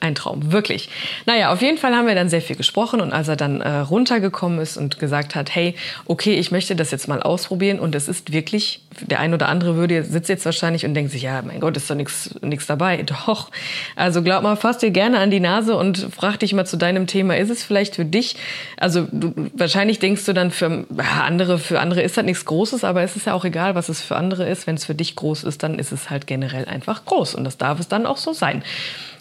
ein 0.00 0.14
Traum, 0.14 0.52
wirklich. 0.52 0.88
Naja, 1.26 1.52
auf 1.52 1.62
jeden 1.62 1.78
Fall 1.78 1.94
haben 1.94 2.06
wir 2.06 2.14
dann 2.14 2.28
sehr 2.28 2.42
viel 2.42 2.56
gesprochen 2.56 3.00
und 3.00 3.12
als 3.12 3.28
er 3.28 3.36
dann 3.36 3.60
äh, 3.60 3.78
runtergekommen 3.78 4.58
ist 4.60 4.76
und 4.76 4.98
gesagt 4.98 5.34
hat, 5.34 5.54
hey, 5.54 5.74
okay, 6.06 6.34
ich 6.34 6.50
möchte 6.50 6.76
das 6.76 6.90
jetzt 6.90 7.08
mal 7.08 7.22
ausprobieren 7.22 7.78
und 7.78 7.94
es 7.94 8.08
ist 8.08 8.32
wirklich, 8.32 8.82
der 9.00 9.20
ein 9.20 9.34
oder 9.34 9.48
andere 9.48 9.76
würde 9.76 10.02
sitzt 10.04 10.28
jetzt 10.28 10.44
wahrscheinlich 10.44 10.84
und 10.84 10.94
denkt 10.94 11.12
sich, 11.12 11.22
ja, 11.22 11.42
mein 11.42 11.60
Gott, 11.60 11.76
ist 11.76 11.90
doch 11.90 11.94
nichts 11.94 12.66
dabei. 12.66 13.02
Doch. 13.26 13.50
Also 13.96 14.22
glaub 14.22 14.42
mal, 14.42 14.56
fass 14.56 14.78
dir 14.78 14.90
gerne 14.90 15.18
an 15.18 15.30
die 15.30 15.40
Nase 15.40 15.76
und 15.76 16.08
frag 16.14 16.38
dich 16.38 16.52
mal 16.52 16.66
zu 16.66 16.76
deinem 16.76 17.06
Thema, 17.06 17.36
ist 17.36 17.50
es 17.50 17.62
vielleicht 17.62 17.96
für 17.96 18.04
dich, 18.04 18.36
also 18.76 19.06
du, 19.10 19.32
wahrscheinlich 19.54 19.98
denkst 19.98 20.24
du 20.24 20.32
dann 20.32 20.50
für 20.50 20.84
andere, 20.98 21.58
für 21.58 21.80
andere 21.80 22.02
ist 22.02 22.16
das 22.16 22.24
nichts 22.24 22.44
Großes, 22.44 22.84
aber 22.84 23.02
es 23.02 23.16
ist 23.16 23.26
ja 23.26 23.34
auch 23.34 23.44
egal, 23.44 23.74
was 23.74 23.88
es 23.88 24.00
für 24.00 24.16
andere 24.16 24.48
ist. 24.48 24.66
Wenn 24.66 24.76
es 24.76 24.84
für 24.84 24.94
dich 24.94 25.16
groß 25.16 25.44
ist, 25.44 25.62
dann 25.62 25.78
ist 25.78 25.92
es 25.92 26.10
halt 26.10 26.26
generell 26.26 26.64
einfach 26.66 27.04
groß 27.04 27.34
und 27.34 27.44
das 27.44 27.58
darf 27.58 27.80
es 27.80 27.88
dann 27.88 28.06
auch 28.06 28.16
so 28.16 28.32
sein. 28.32 28.62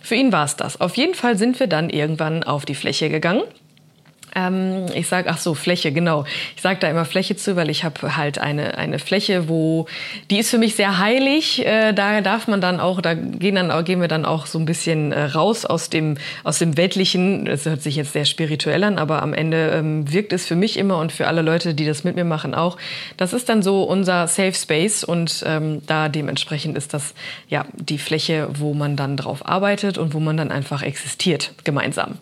Für 0.01 0.16
ihn 0.16 0.32
war 0.32 0.46
es 0.46 0.56
das. 0.56 0.80
Auf 0.80 0.98
jeden 0.98 1.16
Fall 1.16 1.38
sind 1.38 1.60
wir 1.60 1.68
dann 1.68 1.89
irgendwann 1.89 2.44
auf 2.44 2.66
die 2.66 2.75
Fläche 2.75 3.10
gegangen 3.10 3.44
ähm, 4.38 4.86
ich 4.94 5.08
sage, 5.08 5.29
ach 5.29 5.39
so, 5.39 5.56
Fläche, 5.56 5.91
genau. 5.91 6.25
Ich 6.56 6.62
sage 6.62 6.79
da 6.79 6.89
immer 6.89 7.06
Fläche 7.06 7.36
zu, 7.36 7.56
weil 7.56 7.70
ich 7.70 7.84
habe 7.84 8.15
halt 8.15 8.38
eine, 8.38 8.77
eine 8.77 9.00
Fläche, 9.00 9.50
wo, 9.50 9.88
die 10.29 10.38
ist 10.38 10.51
für 10.51 10.60
mich 10.60 10.75
sehr 10.75 11.00
heilig. 11.00 11.65
Äh, 11.65 11.94
da 11.94 12.22
darf 12.22 12.48
man 12.48 12.62
dann 12.62 12.79
auch, 12.79 13.01
da 13.01 13.15
gehen, 13.15 13.56
dann, 13.56 13.84
gehen 13.84 14.00
wir 14.00 14.08
dann 14.08 14.25
auch 14.25 14.46
so 14.46 14.60
ein 14.60 14.65
bisschen 14.65 15.12
äh, 15.12 15.24
raus 15.24 15.65
aus 15.65 15.89
dem, 15.89 16.17
aus 16.44 16.60
dem 16.60 16.77
Weltlichen. 16.77 17.46
Das 17.46 17.65
hört 17.65 17.82
sich 17.82 17.96
jetzt 17.96 18.13
sehr 18.13 18.25
spirituell 18.25 18.84
an, 18.84 19.00
aber 19.00 19.24
am 19.24 19.34
Ende 19.34 19.72
ähm, 19.72 20.12
wirkt 20.12 20.34
es 20.34 20.46
für 20.46 20.56
mich 20.56 20.77
immer 20.77 21.00
und 21.00 21.12
für 21.12 21.27
alle 21.27 21.41
Leute, 21.41 21.74
die 21.74 21.86
das 21.86 22.03
mit 22.03 22.15
mir 22.15 22.25
machen, 22.25 22.53
auch. 22.53 22.77
Das 23.17 23.34
ist 23.34 23.50
dann 23.50 23.63
so 23.63 23.84
unser 23.84 24.27
Safe 24.27 24.53
Space 24.53 25.03
und 25.03 25.44
ähm, 25.48 25.82
da 25.88 26.10
dementsprechend 26.10 26.77
ist 26.77 26.94
das 26.94 27.15
ja 27.50 27.65
die 27.74 27.98
Fläche, 27.98 28.50
wo 28.53 28.74
man 28.74 28.96
dann 28.96 29.17
drauf 29.17 29.48
arbeitet 29.48 29.98
und 29.98 30.13
wo 30.13 30.20
man 30.20 30.38
dann 30.38 30.51
einfach 30.51 30.84
existiert 30.84 31.53
gemeinsam. 31.63 32.17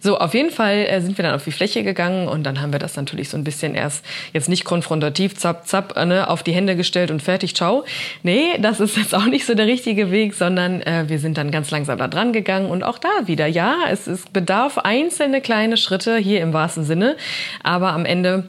So, 0.00 0.18
auf 0.18 0.34
jeden 0.34 0.50
Fall 0.50 0.86
äh, 0.88 1.00
sind 1.00 1.18
wir 1.18 1.24
dann 1.24 1.34
auf 1.34 1.44
die 1.44 1.55
Fläche 1.56 1.82
gegangen 1.82 2.28
und 2.28 2.44
dann 2.44 2.60
haben 2.60 2.72
wir 2.72 2.78
das 2.78 2.96
natürlich 2.96 3.28
so 3.28 3.36
ein 3.36 3.44
bisschen 3.44 3.74
erst 3.74 4.04
jetzt 4.32 4.48
nicht 4.48 4.64
konfrontativ, 4.64 5.36
zapp, 5.36 5.66
zapp, 5.66 5.96
ne, 5.96 6.28
auf 6.28 6.42
die 6.42 6.52
Hände 6.52 6.76
gestellt 6.76 7.10
und 7.10 7.22
fertig, 7.22 7.54
ciao. 7.54 7.84
Nee, 8.22 8.58
das 8.60 8.80
ist 8.80 8.96
jetzt 8.96 9.14
auch 9.14 9.26
nicht 9.26 9.46
so 9.46 9.54
der 9.54 9.66
richtige 9.66 10.10
Weg, 10.10 10.34
sondern 10.34 10.82
äh, 10.82 11.04
wir 11.08 11.18
sind 11.18 11.38
dann 11.38 11.50
ganz 11.50 11.70
langsam 11.70 11.98
da 11.98 12.08
dran 12.08 12.32
gegangen 12.32 12.70
und 12.70 12.82
auch 12.82 12.98
da 12.98 13.08
wieder, 13.26 13.46
ja, 13.46 13.76
es, 13.90 14.06
es 14.06 14.26
bedarf 14.26 14.78
einzelne 14.78 15.40
kleine 15.40 15.76
Schritte 15.76 16.16
hier 16.16 16.40
im 16.42 16.52
wahrsten 16.52 16.84
Sinne, 16.84 17.16
aber 17.62 17.92
am 17.92 18.04
Ende 18.04 18.44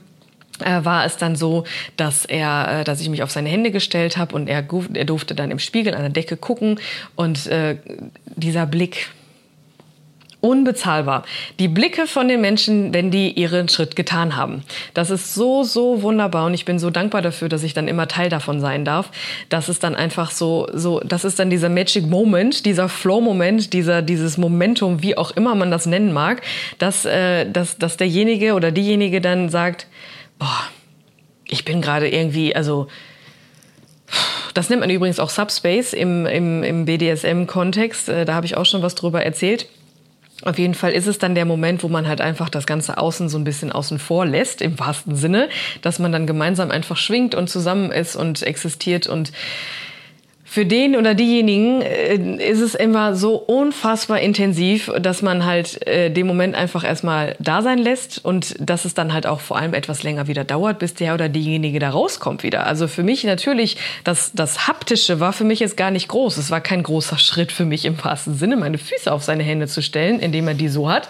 äh, 0.59 0.83
war 0.83 1.05
es 1.05 1.17
dann 1.17 1.35
so, 1.35 1.65
dass 1.97 2.25
er, 2.25 2.79
äh, 2.79 2.83
dass 2.83 3.01
ich 3.01 3.09
mich 3.09 3.23
auf 3.23 3.31
seine 3.31 3.49
Hände 3.49 3.71
gestellt 3.71 4.17
habe 4.17 4.35
und 4.35 4.47
er, 4.47 4.65
er 4.93 5.05
durfte 5.05 5.35
dann 5.35 5.51
im 5.51 5.59
Spiegel 5.59 5.93
an 5.93 6.01
der 6.01 6.09
Decke 6.09 6.37
gucken 6.37 6.79
und 7.15 7.47
äh, 7.47 7.77
dieser 8.35 8.65
Blick, 8.65 9.09
unbezahlbar. 10.39 11.23
Die 11.59 11.67
Blicke 11.67 12.05
von 12.05 12.27
den 12.27 12.41
Menschen, 12.41 12.93
wenn 12.93 13.09
die 13.09 13.31
ihren 13.31 13.69
Schritt 13.69 13.95
getan 13.95 14.35
haben. 14.35 14.63
Das 14.93 15.09
ist 15.09 15.33
so, 15.33 15.63
so 15.63 16.03
wunderbar 16.03 16.45
und 16.45 16.53
ich 16.53 16.65
bin 16.65 16.77
so 16.77 16.89
dankbar 16.89 17.21
dafür, 17.21 17.49
dass 17.49 17.63
ich 17.63 17.73
dann 17.73 17.87
immer 17.87 18.07
Teil 18.07 18.29
davon 18.29 18.59
sein 18.59 18.85
darf. 18.85 19.09
Das 19.49 19.67
ist 19.67 19.83
dann 19.83 19.95
einfach 19.95 20.31
so, 20.31 20.67
so, 20.73 20.99
das 20.99 21.25
ist 21.25 21.39
dann 21.39 21.49
dieser 21.49 21.69
Magic 21.69 22.05
Moment, 22.05 22.65
dieser 22.65 22.87
Flow-Moment, 22.87 23.73
dieser, 23.73 24.01
dieses 24.01 24.37
Momentum, 24.37 25.01
wie 25.01 25.17
auch 25.17 25.31
immer 25.31 25.55
man 25.55 25.71
das 25.71 25.87
nennen 25.87 26.13
mag, 26.13 26.41
dass, 26.77 27.05
äh, 27.05 27.49
dass, 27.49 27.77
dass 27.79 27.97
derjenige 27.97 28.53
oder 28.53 28.71
diejenige 28.71 29.21
dann 29.21 29.49
sagt, 29.49 29.87
boah, 30.37 30.61
ich 31.45 31.65
bin 31.65 31.81
gerade 31.81 32.09
irgendwie, 32.09 32.55
also, 32.55 32.87
das 34.53 34.69
nennt 34.69 34.81
man 34.81 34.89
übrigens 34.89 35.19
auch 35.19 35.29
Subspace 35.29 35.93
im, 35.93 36.25
im, 36.25 36.63
im 36.63 36.85
BDSM-Kontext. 36.85 38.09
Äh, 38.09 38.25
da 38.25 38.33
habe 38.35 38.45
ich 38.45 38.55
auch 38.55 38.65
schon 38.65 38.81
was 38.81 38.95
drüber 38.95 39.23
erzählt. 39.23 39.67
Auf 40.43 40.59
jeden 40.59 40.75
Fall 40.75 40.91
ist 40.91 41.07
es 41.07 41.17
dann 41.17 41.33
der 41.33 41.45
Moment, 41.45 41.81
wo 41.81 41.87
man 41.87 42.07
halt 42.07 42.21
einfach 42.21 42.49
das 42.49 42.67
ganze 42.67 42.99
Außen 42.99 43.27
so 43.27 43.39
ein 43.39 43.43
bisschen 43.43 43.71
außen 43.71 43.97
vor 43.97 44.25
lässt, 44.25 44.61
im 44.61 44.77
wahrsten 44.77 45.15
Sinne, 45.15 45.49
dass 45.81 45.97
man 45.97 46.11
dann 46.11 46.27
gemeinsam 46.27 46.69
einfach 46.69 46.97
schwingt 46.97 47.33
und 47.33 47.49
zusammen 47.49 47.91
ist 47.91 48.15
und 48.15 48.43
existiert 48.43 49.07
und 49.07 49.31
für 50.49 50.65
den 50.65 50.95
oder 50.95 51.13
diejenigen 51.13 51.81
äh, 51.81 52.15
ist 52.49 52.61
es 52.61 52.73
immer 52.73 53.15
so 53.15 53.35
unfassbar 53.35 54.21
intensiv, 54.21 54.89
dass 54.99 55.21
man 55.21 55.45
halt 55.45 55.85
äh, 55.85 56.09
den 56.09 56.25
Moment 56.25 56.55
einfach 56.55 56.85
erstmal 56.85 57.35
da 57.39 57.61
sein 57.61 57.77
lässt 57.77 58.23
und 58.23 58.55
dass 58.57 58.85
es 58.85 58.93
dann 58.93 59.13
halt 59.13 59.27
auch 59.27 59.41
vor 59.41 59.57
allem 59.57 59.73
etwas 59.73 60.03
länger 60.03 60.27
wieder 60.27 60.45
dauert, 60.45 60.79
bis 60.79 60.93
der 60.93 61.13
oder 61.13 61.27
diejenige 61.27 61.79
da 61.79 61.89
rauskommt 61.89 62.43
wieder. 62.43 62.65
Also 62.65 62.87
für 62.87 63.03
mich 63.03 63.25
natürlich, 63.25 63.75
das, 64.05 64.31
das 64.33 64.67
Haptische 64.67 65.19
war 65.19 65.33
für 65.33 65.43
mich 65.43 65.59
jetzt 65.59 65.75
gar 65.75 65.91
nicht 65.91 66.07
groß. 66.07 66.37
Es 66.37 66.49
war 66.49 66.61
kein 66.61 66.81
großer 66.81 67.17
Schritt 67.17 67.51
für 67.51 67.65
mich 67.65 67.83
im 67.83 68.01
wahrsten 68.01 68.35
Sinne, 68.35 68.55
meine 68.55 68.77
Füße 68.77 69.11
auf 69.11 69.23
seine 69.23 69.43
Hände 69.43 69.67
zu 69.67 69.81
stellen, 69.81 70.19
indem 70.21 70.47
er 70.47 70.53
die 70.53 70.69
so 70.69 70.89
hat 70.89 71.09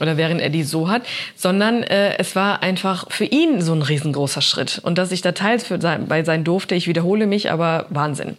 oder 0.00 0.16
während 0.16 0.40
er 0.40 0.48
die 0.48 0.64
so 0.64 0.88
hat, 0.88 1.02
sondern 1.36 1.82
äh, 1.82 2.16
es 2.16 2.34
war 2.34 2.62
einfach 2.62 3.10
für 3.10 3.26
ihn 3.26 3.60
so 3.60 3.74
ein 3.74 3.82
riesengroßer 3.82 4.40
Schritt. 4.40 4.80
Und 4.82 4.96
dass 4.96 5.12
ich 5.12 5.20
da 5.20 5.32
teils 5.32 5.64
für 5.66 5.78
sein, 5.78 6.06
bei 6.08 6.24
sein 6.24 6.42
durfte, 6.42 6.74
ich 6.74 6.88
wiederhole 6.88 7.26
mich, 7.26 7.50
aber 7.50 7.84
Wahnsinn. 7.90 8.38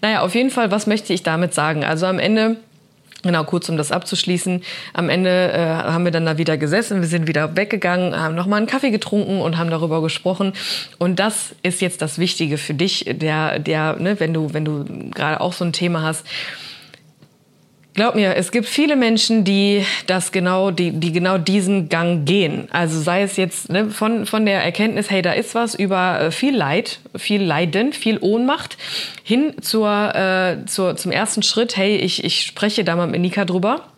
Naja, 0.00 0.20
auf 0.20 0.34
jeden 0.34 0.50
Fall, 0.50 0.70
was 0.70 0.86
möchte 0.86 1.12
ich 1.12 1.22
damit 1.22 1.54
sagen? 1.54 1.84
Also 1.84 2.06
am 2.06 2.18
Ende 2.18 2.56
Genau, 3.22 3.44
kurz 3.44 3.68
um 3.68 3.76
das 3.76 3.92
abzuschließen. 3.92 4.62
Am 4.94 5.08
Ende 5.08 5.52
äh, 5.52 5.58
haben 5.58 6.04
wir 6.04 6.10
dann 6.10 6.26
da 6.26 6.38
wieder 6.38 6.56
gesessen, 6.56 7.00
wir 7.00 7.08
sind 7.08 7.28
wieder 7.28 7.56
weggegangen, 7.56 8.18
haben 8.18 8.34
nochmal 8.34 8.58
einen 8.58 8.66
Kaffee 8.66 8.90
getrunken 8.90 9.40
und 9.40 9.58
haben 9.58 9.70
darüber 9.70 10.02
gesprochen. 10.02 10.54
Und 10.98 11.20
das 11.20 11.54
ist 11.62 11.80
jetzt 11.80 12.02
das 12.02 12.18
Wichtige 12.18 12.58
für 12.58 12.74
dich, 12.74 13.04
der, 13.08 13.60
der, 13.60 13.96
ne, 14.00 14.18
wenn 14.18 14.34
du, 14.34 14.52
wenn 14.52 14.64
du 14.64 14.84
gerade 15.14 15.40
auch 15.40 15.52
so 15.52 15.64
ein 15.64 15.72
Thema 15.72 16.02
hast, 16.02 16.26
Glaub 17.94 18.14
mir, 18.14 18.36
es 18.36 18.52
gibt 18.52 18.66
viele 18.66 18.96
Menschen, 18.96 19.44
die 19.44 19.84
das 20.06 20.32
genau, 20.32 20.70
die, 20.70 20.92
die 20.92 21.12
genau 21.12 21.36
diesen 21.36 21.90
Gang 21.90 22.24
gehen. 22.24 22.68
Also 22.70 22.98
sei 22.98 23.22
es 23.22 23.36
jetzt 23.36 23.68
ne, 23.68 23.90
von, 23.90 24.24
von 24.24 24.46
der 24.46 24.64
Erkenntnis, 24.64 25.10
hey, 25.10 25.20
da 25.20 25.32
ist 25.32 25.54
was 25.54 25.74
über 25.74 26.18
äh, 26.18 26.30
viel 26.30 26.56
Leid, 26.56 27.00
viel 27.14 27.42
Leiden, 27.42 27.92
viel 27.92 28.16
Ohnmacht, 28.18 28.78
hin 29.22 29.52
zur, 29.60 30.14
äh, 30.14 30.64
zur, 30.64 30.96
zum 30.96 31.12
ersten 31.12 31.42
Schritt, 31.42 31.76
hey, 31.76 31.96
ich, 31.96 32.24
ich 32.24 32.46
spreche 32.46 32.82
da 32.82 32.96
mal 32.96 33.08
mit 33.08 33.20
Nika 33.20 33.44
drüber 33.44 33.91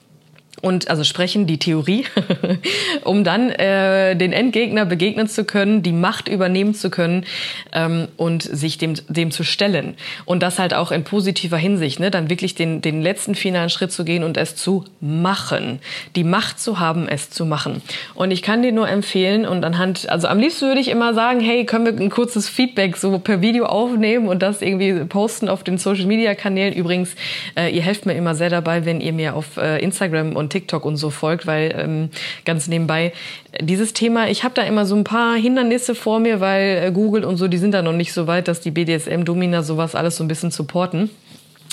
und 0.62 0.88
also 0.88 1.04
sprechen, 1.04 1.46
die 1.46 1.58
Theorie, 1.58 2.06
um 3.04 3.24
dann 3.24 3.50
äh, 3.50 4.16
den 4.16 4.32
Endgegner 4.32 4.86
begegnen 4.86 5.28
zu 5.28 5.44
können, 5.44 5.82
die 5.82 5.92
Macht 5.92 6.28
übernehmen 6.28 6.74
zu 6.74 6.90
können 6.90 7.24
ähm, 7.72 8.08
und 8.16 8.42
sich 8.42 8.78
dem, 8.78 8.94
dem 9.08 9.30
zu 9.30 9.44
stellen. 9.44 9.94
Und 10.24 10.42
das 10.42 10.58
halt 10.58 10.72
auch 10.72 10.90
in 10.90 11.04
positiver 11.04 11.58
Hinsicht, 11.58 12.00
ne? 12.00 12.10
dann 12.10 12.30
wirklich 12.30 12.54
den, 12.54 12.80
den 12.80 13.02
letzten 13.02 13.34
finalen 13.34 13.68
Schritt 13.68 13.92
zu 13.92 14.04
gehen 14.04 14.24
und 14.24 14.36
es 14.36 14.56
zu 14.56 14.84
machen. 15.00 15.80
Die 16.16 16.24
Macht 16.24 16.60
zu 16.60 16.78
haben, 16.78 17.08
es 17.08 17.30
zu 17.30 17.44
machen. 17.44 17.82
Und 18.14 18.30
ich 18.30 18.40
kann 18.40 18.62
dir 18.62 18.72
nur 18.72 18.88
empfehlen 18.88 19.46
und 19.46 19.64
anhand, 19.64 20.08
also 20.08 20.28
am 20.28 20.38
liebsten 20.38 20.68
würde 20.68 20.80
ich 20.80 20.88
immer 20.88 21.14
sagen, 21.14 21.40
hey, 21.40 21.66
können 21.66 21.84
wir 21.84 21.92
ein 21.92 22.10
kurzes 22.10 22.48
Feedback 22.48 22.96
so 22.96 23.18
per 23.18 23.42
Video 23.42 23.66
aufnehmen 23.66 24.28
und 24.28 24.42
das 24.42 24.62
irgendwie 24.62 25.04
posten 25.04 25.48
auf 25.48 25.62
den 25.62 25.78
Social 25.78 26.06
Media 26.06 26.34
Kanälen. 26.34 26.72
Übrigens, 26.72 27.14
äh, 27.56 27.74
ihr 27.74 27.82
helft 27.82 28.06
mir 28.06 28.14
immer 28.14 28.34
sehr 28.34 28.50
dabei, 28.50 28.86
wenn 28.86 29.00
ihr 29.00 29.12
mir 29.12 29.36
auf 29.36 29.56
äh, 29.56 29.78
Instagram 29.82 30.36
und 30.36 30.53
TikTok 30.54 30.84
und 30.84 30.96
so 30.96 31.10
folgt, 31.10 31.46
weil 31.46 31.74
ähm, 31.76 32.10
ganz 32.44 32.68
nebenbei 32.68 33.12
dieses 33.60 33.92
Thema, 33.92 34.28
ich 34.28 34.44
habe 34.44 34.54
da 34.54 34.62
immer 34.62 34.86
so 34.86 34.94
ein 34.94 35.04
paar 35.04 35.36
Hindernisse 35.36 35.94
vor 35.94 36.20
mir, 36.20 36.40
weil 36.40 36.84
äh, 36.84 36.92
Google 36.92 37.24
und 37.24 37.36
so, 37.36 37.48
die 37.48 37.58
sind 37.58 37.72
da 37.72 37.82
noch 37.82 37.92
nicht 37.92 38.12
so 38.12 38.26
weit, 38.26 38.48
dass 38.48 38.60
die 38.60 38.70
BDSM-Domina 38.70 39.62
sowas 39.62 39.94
alles 39.94 40.16
so 40.16 40.24
ein 40.24 40.28
bisschen 40.28 40.50
supporten. 40.50 41.10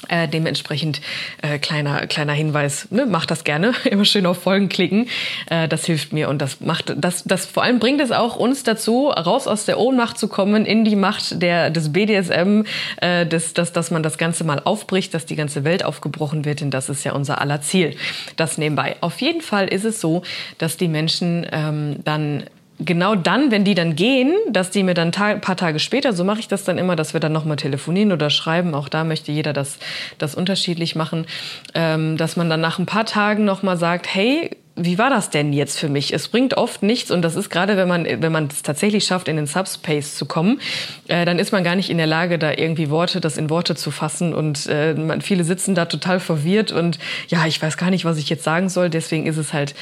Äh, 0.08 0.28
dementsprechend 0.28 1.00
äh, 1.42 1.60
kleiner 1.60 2.08
kleiner 2.08 2.34
Hinweis, 2.34 2.88
ne, 2.90 3.06
macht 3.06 3.30
das 3.30 3.44
gerne, 3.44 3.74
immer 3.84 4.06
schön 4.06 4.26
auf 4.26 4.42
Folgen 4.42 4.68
klicken. 4.68 5.08
Äh, 5.50 5.68
das 5.68 5.86
hilft 5.86 6.12
mir 6.12 6.28
und 6.30 6.42
das 6.42 6.60
macht 6.60 6.94
das 6.98 7.24
das 7.24 7.46
vor 7.46 7.64
allem 7.64 7.80
bringt 7.80 8.02
es 8.02 8.12
auch 8.12 8.36
uns 8.36 8.64
dazu, 8.64 9.10
raus 9.10 9.48
aus 9.48 9.66
der 9.66 9.80
Ohnmacht 9.80 10.18
zu 10.18 10.28
kommen 10.28 10.66
in 10.66 10.86
die 10.86 10.96
Macht 10.96 11.42
der 11.42 11.70
des 11.70 11.94
BDSM, 11.94 12.64
äh, 12.98 13.26
des, 13.28 13.54
dass 13.54 13.74
dass 13.74 13.92
man 13.92 14.02
das 14.02 14.18
Ganze 14.18 14.44
mal 14.44 14.60
aufbricht, 14.64 15.14
dass 15.14 15.26
die 15.26 15.36
ganze 15.36 15.64
Welt 15.64 15.86
aufgebrochen 15.86 16.46
wird, 16.46 16.62
denn 16.62 16.72
das 16.72 16.90
ist 16.90 17.04
ja 17.04 17.14
unser 17.14 17.40
aller 17.40 17.62
Ziel. 17.62 17.96
Das 18.38 18.58
nebenbei. 18.58 18.96
Auf 19.02 19.22
jeden 19.22 19.42
Fall 19.42 19.68
ist 19.68 19.86
es 19.86 20.02
so, 20.02 20.24
dass 20.58 20.78
die 20.78 20.88
Menschen 20.88 21.46
ähm, 21.52 21.98
dann 22.04 22.44
genau 22.86 23.16
dann, 23.16 23.52
wenn 23.52 23.64
die 23.64 23.76
dann 23.76 23.96
gehen, 23.96 24.34
dass 24.50 24.72
die 24.72 24.84
mir 24.84 24.94
dann 24.94 25.12
ein 25.16 25.42
paar 25.42 25.56
Tage 25.56 25.80
später, 25.80 26.14
so 26.14 26.24
mache 26.24 26.40
ich 26.40 26.48
das 26.48 26.64
dann 26.64 26.78
immer, 26.78 26.96
dass 26.96 27.14
wir 27.14 27.20
dann 27.20 27.32
nochmal 27.32 27.58
telefonieren 27.58 28.12
oder 28.12 28.30
schreiben, 28.30 28.74
auch 28.76 28.90
da 28.90 29.04
möchte 29.04 29.32
jeder 29.32 29.54
das, 29.54 29.78
das 30.18 30.36
unterschiedlich 30.36 30.96
machen, 30.96 31.26
ähm, 31.74 32.18
dass 32.18 32.36
man 32.36 32.50
dann 32.50 32.62
nach 32.62 32.80
ein 32.80 32.86
paar 32.86 33.06
Tagen 33.06 33.46
nochmal 33.46 33.78
sagt, 33.78 34.08
hey, 34.14 34.52
wie 34.76 34.98
war 34.98 35.10
das 35.10 35.30
denn 35.30 35.52
jetzt 35.52 35.78
für 35.78 35.90
mich? 35.90 36.14
Es 36.14 36.30
bringt 36.30 36.56
oft 36.56 36.82
nichts 36.82 37.12
und 37.12 37.22
das 37.22 37.36
ist 37.36 37.50
gerade, 37.50 37.76
wenn 37.76 37.90
man 37.90 38.06
wenn 38.06 38.32
man 38.32 38.48
es 38.48 38.64
tatsächlich 38.64 39.04
schafft, 39.04 39.28
in 39.28 39.36
den 39.36 39.46
Subspace 39.46 40.16
zu 40.16 40.26
kommen, 40.26 40.62
äh, 41.08 41.26
dann 41.26 41.40
ist 41.40 41.52
man 41.52 41.64
gar 41.64 41.76
nicht 41.76 41.90
in 41.90 41.98
der 41.98 42.08
Lage, 42.08 42.40
da 42.40 42.52
irgendwie 42.52 42.90
Worte, 42.90 43.20
das 43.20 43.38
in 43.38 43.50
Worte 43.50 43.76
zu 43.76 43.92
fassen 43.92 44.34
und 44.34 44.68
äh, 44.68 44.94
man, 44.94 45.22
viele 45.22 45.44
sitzen 45.44 45.76
da 45.76 45.86
total 45.86 46.20
verwirrt 46.20 46.72
und 46.72 47.00
ja, 47.28 47.46
ich 47.46 47.62
weiß 47.62 47.78
gar 47.78 47.90
nicht, 47.90 48.06
was 48.06 48.18
ich 48.18 48.30
jetzt 48.30 48.44
sagen 48.44 48.70
soll. 48.70 48.90
Deswegen 48.90 49.28
ist 49.28 49.38
es 49.38 49.52
halt 49.52 49.76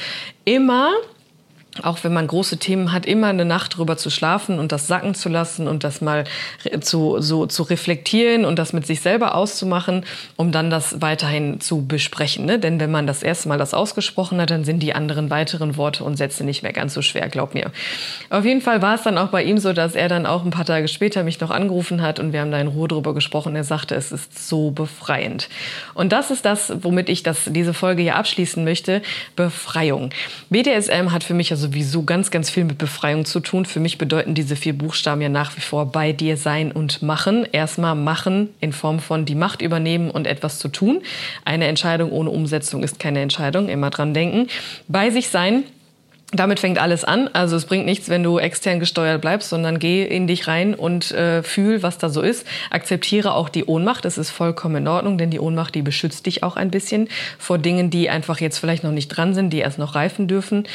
immer 0.44 0.90
auch 1.82 2.02
wenn 2.02 2.12
man 2.12 2.26
große 2.26 2.58
Themen 2.58 2.92
hat, 2.92 3.06
immer 3.06 3.28
eine 3.28 3.44
Nacht 3.44 3.76
drüber 3.76 3.96
zu 3.96 4.10
schlafen 4.10 4.58
und 4.58 4.72
das 4.72 4.86
sacken 4.86 5.14
zu 5.14 5.28
lassen 5.28 5.68
und 5.68 5.84
das 5.84 6.00
mal 6.00 6.24
zu, 6.80 7.20
so 7.20 7.46
zu 7.46 7.62
reflektieren 7.62 8.44
und 8.44 8.58
das 8.58 8.72
mit 8.72 8.86
sich 8.86 9.00
selber 9.00 9.34
auszumachen, 9.34 10.04
um 10.36 10.52
dann 10.52 10.70
das 10.70 11.00
weiterhin 11.00 11.60
zu 11.60 11.86
besprechen. 11.86 12.44
Ne? 12.44 12.58
Denn 12.58 12.80
wenn 12.80 12.90
man 12.90 13.06
das 13.06 13.22
erste 13.22 13.48
Mal 13.48 13.58
das 13.58 13.74
ausgesprochen 13.74 14.40
hat, 14.40 14.50
dann 14.50 14.64
sind 14.64 14.80
die 14.80 14.94
anderen 14.94 15.30
weiteren 15.30 15.76
Worte 15.76 16.04
und 16.04 16.16
Sätze 16.16 16.44
nicht 16.44 16.62
mehr 16.62 16.72
ganz 16.72 16.94
so 16.94 17.02
schwer, 17.02 17.28
glaub 17.28 17.54
mir. 17.54 17.70
Auf 18.30 18.44
jeden 18.44 18.60
Fall 18.60 18.82
war 18.82 18.94
es 18.94 19.02
dann 19.02 19.18
auch 19.18 19.28
bei 19.28 19.42
ihm 19.42 19.58
so, 19.58 19.72
dass 19.72 19.94
er 19.94 20.08
dann 20.08 20.26
auch 20.26 20.44
ein 20.44 20.50
paar 20.50 20.64
Tage 20.64 20.88
später 20.88 21.22
mich 21.22 21.40
noch 21.40 21.50
angerufen 21.50 22.02
hat 22.02 22.20
und 22.20 22.32
wir 22.32 22.40
haben 22.40 22.50
da 22.50 22.60
in 22.60 22.68
Ruhe 22.68 22.88
drüber 22.88 23.14
gesprochen. 23.14 23.56
Er 23.56 23.64
sagte, 23.64 23.94
es 23.94 24.12
ist 24.12 24.48
so 24.48 24.70
befreiend. 24.70 25.48
Und 25.94 26.12
das 26.12 26.30
ist 26.30 26.44
das, 26.44 26.72
womit 26.82 27.08
ich 27.08 27.22
das, 27.22 27.44
diese 27.46 27.74
Folge 27.74 28.02
hier 28.02 28.16
abschließen 28.16 28.62
möchte. 28.64 29.02
Befreiung. 29.36 30.10
BDSM 30.50 31.12
hat 31.12 31.24
für 31.24 31.34
mich 31.34 31.50
also 31.50 31.69
sowieso 31.70 32.02
ganz, 32.02 32.32
ganz 32.32 32.50
viel 32.50 32.64
mit 32.64 32.78
Befreiung 32.78 33.24
zu 33.24 33.38
tun. 33.38 33.64
Für 33.64 33.78
mich 33.78 33.96
bedeuten 33.96 34.34
diese 34.34 34.56
vier 34.56 34.76
Buchstaben 34.76 35.20
ja 35.20 35.28
nach 35.28 35.56
wie 35.56 35.60
vor 35.60 35.86
bei 35.86 36.12
dir 36.12 36.36
sein 36.36 36.72
und 36.72 37.00
machen. 37.00 37.46
Erstmal 37.52 37.94
machen 37.94 38.48
in 38.60 38.72
Form 38.72 38.98
von 38.98 39.24
die 39.24 39.36
Macht 39.36 39.62
übernehmen 39.62 40.10
und 40.10 40.26
etwas 40.26 40.58
zu 40.58 40.68
tun. 40.68 41.00
Eine 41.44 41.68
Entscheidung 41.68 42.10
ohne 42.10 42.30
Umsetzung 42.30 42.82
ist 42.82 42.98
keine 42.98 43.20
Entscheidung. 43.20 43.68
Immer 43.68 43.90
dran 43.90 44.14
denken. 44.14 44.48
Bei 44.88 45.10
sich 45.10 45.28
sein 45.28 45.62
damit 46.32 46.60
fängt 46.60 46.80
alles 46.80 47.02
an. 47.04 47.28
Also 47.32 47.56
es 47.56 47.64
bringt 47.64 47.86
nichts, 47.86 48.08
wenn 48.08 48.22
du 48.22 48.38
extern 48.38 48.78
gesteuert 48.78 49.20
bleibst, 49.20 49.48
sondern 49.48 49.80
geh 49.80 50.04
in 50.04 50.28
dich 50.28 50.46
rein 50.46 50.74
und 50.74 51.10
äh, 51.10 51.42
fühl, 51.42 51.82
was 51.82 51.98
da 51.98 52.08
so 52.08 52.20
ist. 52.20 52.46
Akzeptiere 52.70 53.34
auch 53.34 53.48
die 53.48 53.64
Ohnmacht. 53.64 54.04
Das 54.04 54.16
ist 54.16 54.30
vollkommen 54.30 54.76
in 54.76 54.88
Ordnung, 54.88 55.18
denn 55.18 55.30
die 55.30 55.40
Ohnmacht, 55.40 55.74
die 55.74 55.82
beschützt 55.82 56.26
dich 56.26 56.44
auch 56.44 56.56
ein 56.56 56.70
bisschen 56.70 57.08
vor 57.38 57.58
Dingen, 57.58 57.90
die 57.90 58.10
einfach 58.10 58.40
jetzt 58.40 58.58
vielleicht 58.58 58.84
noch 58.84 58.92
nicht 58.92 59.08
dran 59.08 59.34
sind, 59.34 59.50
die 59.50 59.58
erst 59.58 59.78
noch 59.78 59.96
reifen 59.96 60.28
dürfen. 60.28 60.68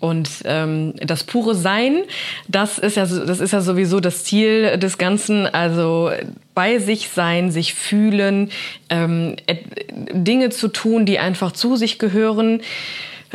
Und 0.00 0.28
ähm, 0.44 0.94
das 0.96 1.24
pure 1.24 1.54
Sein, 1.54 2.02
das 2.48 2.78
ist 2.78 2.96
ja, 2.96 3.06
das 3.06 3.40
ist 3.40 3.52
ja 3.52 3.60
sowieso 3.60 4.00
das 4.00 4.24
Ziel 4.24 4.78
des 4.78 4.96
Ganzen. 4.96 5.46
Also 5.46 6.12
bei 6.54 6.78
sich 6.78 7.10
sein, 7.10 7.50
sich 7.50 7.74
fühlen, 7.74 8.50
ähm, 8.88 9.36
Dinge 10.12 10.48
zu 10.48 10.68
tun, 10.68 11.04
die 11.04 11.18
einfach 11.18 11.52
zu 11.52 11.76
sich 11.76 11.98
gehören 11.98 12.62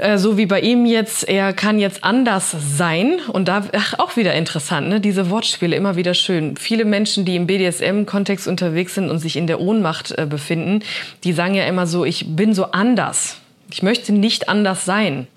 äh, 0.01 0.17
so 0.17 0.37
wie 0.37 0.45
bei 0.45 0.61
ihm 0.61 0.85
jetzt, 0.85 1.27
er 1.27 1.53
kann 1.53 1.79
jetzt 1.79 2.03
anders 2.03 2.55
sein. 2.77 3.19
Und 3.31 3.47
da 3.47 3.63
ach, 3.73 3.99
auch 3.99 4.15
wieder 4.15 4.33
interessant, 4.33 4.89
ne? 4.89 4.99
diese 4.99 5.29
Wortspiele 5.29 5.75
immer 5.75 5.95
wieder 5.95 6.13
schön. 6.13 6.57
Viele 6.57 6.85
Menschen, 6.85 7.25
die 7.25 7.35
im 7.35 7.47
BDSM-Kontext 7.47 8.47
unterwegs 8.47 8.95
sind 8.95 9.09
und 9.09 9.19
sich 9.19 9.35
in 9.35 9.47
der 9.47 9.61
Ohnmacht 9.61 10.11
äh, 10.17 10.25
befinden, 10.25 10.83
die 11.23 11.33
sagen 11.33 11.55
ja 11.55 11.65
immer 11.65 11.87
so, 11.87 12.05
ich 12.05 12.35
bin 12.35 12.53
so 12.53 12.65
anders. 12.65 13.37
Ich 13.71 13.83
möchte 13.83 14.13
nicht 14.13 14.49
anders 14.49 14.85
sein. 14.85 15.27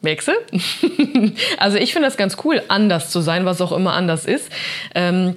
Merkst 0.00 0.30
also 1.58 1.76
ich 1.76 1.92
finde 1.92 2.08
das 2.08 2.16
ganz 2.16 2.36
cool, 2.44 2.62
anders 2.68 3.10
zu 3.10 3.20
sein, 3.20 3.44
was 3.44 3.60
auch 3.60 3.72
immer 3.72 3.94
anders 3.94 4.26
ist. 4.26 4.50
Ähm, 4.94 5.36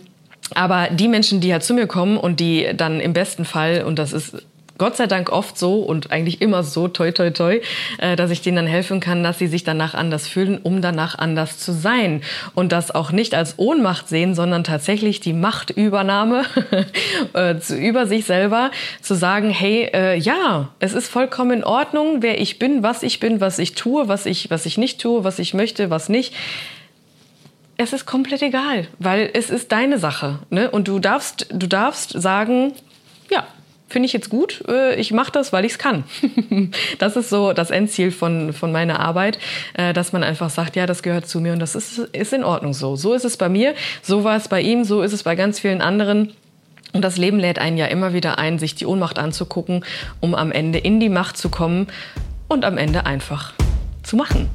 aber 0.54 0.90
die 0.92 1.08
Menschen, 1.08 1.42
die 1.42 1.52
halt 1.52 1.64
zu 1.64 1.74
mir 1.74 1.88
kommen 1.88 2.18
und 2.18 2.40
die 2.40 2.70
dann 2.76 3.00
im 3.00 3.14
besten 3.14 3.46
Fall, 3.46 3.84
und 3.84 3.98
das 3.98 4.14
ist 4.14 4.46
Gott 4.82 4.98
sei 4.98 5.06
Dank 5.06 5.32
oft 5.32 5.60
so 5.60 5.76
und 5.76 6.10
eigentlich 6.10 6.42
immer 6.42 6.64
so, 6.64 6.88
toi, 6.88 7.12
toi, 7.12 7.30
toi, 7.30 7.62
äh, 8.00 8.16
dass 8.16 8.32
ich 8.32 8.42
denen 8.42 8.56
dann 8.56 8.66
helfen 8.66 9.00
kann, 9.00 9.22
dass 9.22 9.38
sie 9.38 9.46
sich 9.46 9.64
danach 9.64 9.94
anders 9.94 10.28
fühlen, 10.28 10.58
um 10.58 10.82
danach 10.82 11.20
anders 11.20 11.60
zu 11.60 11.72
sein. 11.72 12.24
Und 12.56 12.72
das 12.72 12.90
auch 12.90 13.12
nicht 13.12 13.36
als 13.36 13.60
Ohnmacht 13.60 14.10
sehen, 14.10 14.34
sondern 14.34 14.64
tatsächlich 14.64 15.20
die 15.20 15.34
Machtübernahme 15.34 16.46
äh, 17.36 17.58
über 17.76 18.08
sich 18.08 18.26
selber, 18.26 18.72
zu 19.04 19.14
sagen, 19.14 19.52
hey, 19.52 19.88
äh, 19.94 20.18
ja, 20.18 20.70
es 20.80 20.94
ist 20.94 21.10
vollkommen 21.10 21.60
in 21.60 21.64
Ordnung, 21.64 22.24
wer 22.24 22.42
ich 22.42 22.58
bin, 22.58 22.82
was 22.82 23.04
ich 23.04 23.20
bin, 23.20 23.40
was 23.40 23.60
ich 23.60 23.76
tue, 23.76 24.08
was 24.08 24.26
ich, 24.26 24.50
was 24.50 24.66
ich 24.66 24.80
nicht 24.80 25.00
tue, 25.00 25.24
was 25.24 25.38
ich 25.38 25.54
möchte, 25.54 25.92
was 25.92 26.10
nicht 26.10 26.34
es 27.78 27.94
ist 27.94 28.08
komplett 28.08 28.42
egal, 28.42 28.88
weil 28.98 29.30
es 29.34 29.50
ist 29.52 29.72
deine 29.72 30.00
Sache. 30.00 30.40
Ne? 30.50 30.70
Und 30.70 30.88
du 30.88 31.00
darfst, 31.00 31.48
du 31.52 31.68
darfst 31.68 32.12
sagen, 32.20 32.74
ja, 33.32 33.46
finde 33.92 34.08
ich 34.08 34.14
jetzt 34.14 34.30
gut, 34.30 34.64
äh, 34.68 34.96
ich 34.96 35.12
mache 35.12 35.32
das, 35.32 35.54
weil 35.54 35.66
ich 35.66 35.74
es 35.74 35.78
kann. 35.78 36.04
das 37.00 37.16
ist 37.16 37.30
so 37.30 37.54
das 37.54 37.70
Endziel 37.70 38.12
von, 38.12 38.54
von 38.54 38.72
meiner 38.72 39.00
Arbeit, 39.00 39.38
äh, 39.74 39.94
dass 39.94 40.14
man 40.14 40.24
einfach 40.24 40.50
sagt, 40.50 40.76
ja, 40.76 40.86
das 40.86 41.04
gehört 41.04 41.28
zu 41.28 41.40
mir 41.40 41.54
und 41.54 41.60
das 41.60 41.76
ist, 41.76 42.00
ist 42.00 42.34
in 42.34 42.44
Ordnung 42.44 42.74
so. 42.74 42.96
So 42.96 43.14
ist 43.14 43.26
es 43.26 43.38
bei 43.38 43.50
mir, 43.50 43.76
so 44.02 44.24
war 44.24 44.38
es 44.38 44.48
bei 44.48 44.62
ihm, 44.62 44.84
so 44.84 45.02
ist 45.02 45.14
es 45.14 45.24
bei 45.24 45.36
ganz 45.36 45.60
vielen 45.60 45.82
anderen. 45.82 46.34
Und 46.94 47.04
das 47.04 47.18
Leben 47.18 47.40
lädt 47.40 47.60
einen 47.60 47.78
ja 47.78 47.86
immer 47.86 48.14
wieder 48.14 48.38
ein, 48.38 48.60
sich 48.60 48.76
die 48.76 48.86
Ohnmacht 48.86 49.18
anzugucken, 49.18 49.86
um 50.20 50.36
am 50.36 50.52
Ende 50.52 50.80
in 50.80 51.00
die 51.00 51.10
Macht 51.10 51.38
zu 51.38 51.50
kommen 51.50 51.88
und 52.48 52.66
am 52.66 52.78
Ende 52.78 53.06
einfach 53.06 53.54
zu 54.04 54.16
machen. 54.16 54.50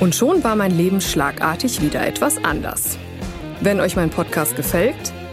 Und 0.00 0.14
schon 0.14 0.42
war 0.42 0.56
mein 0.56 0.76
Leben 0.76 1.00
schlagartig 1.00 1.82
wieder 1.82 2.06
etwas 2.06 2.42
anders. 2.42 2.98
Wenn 3.60 3.80
euch 3.80 3.96
mein 3.96 4.10
Podcast 4.10 4.56
gefällt, 4.56 5.12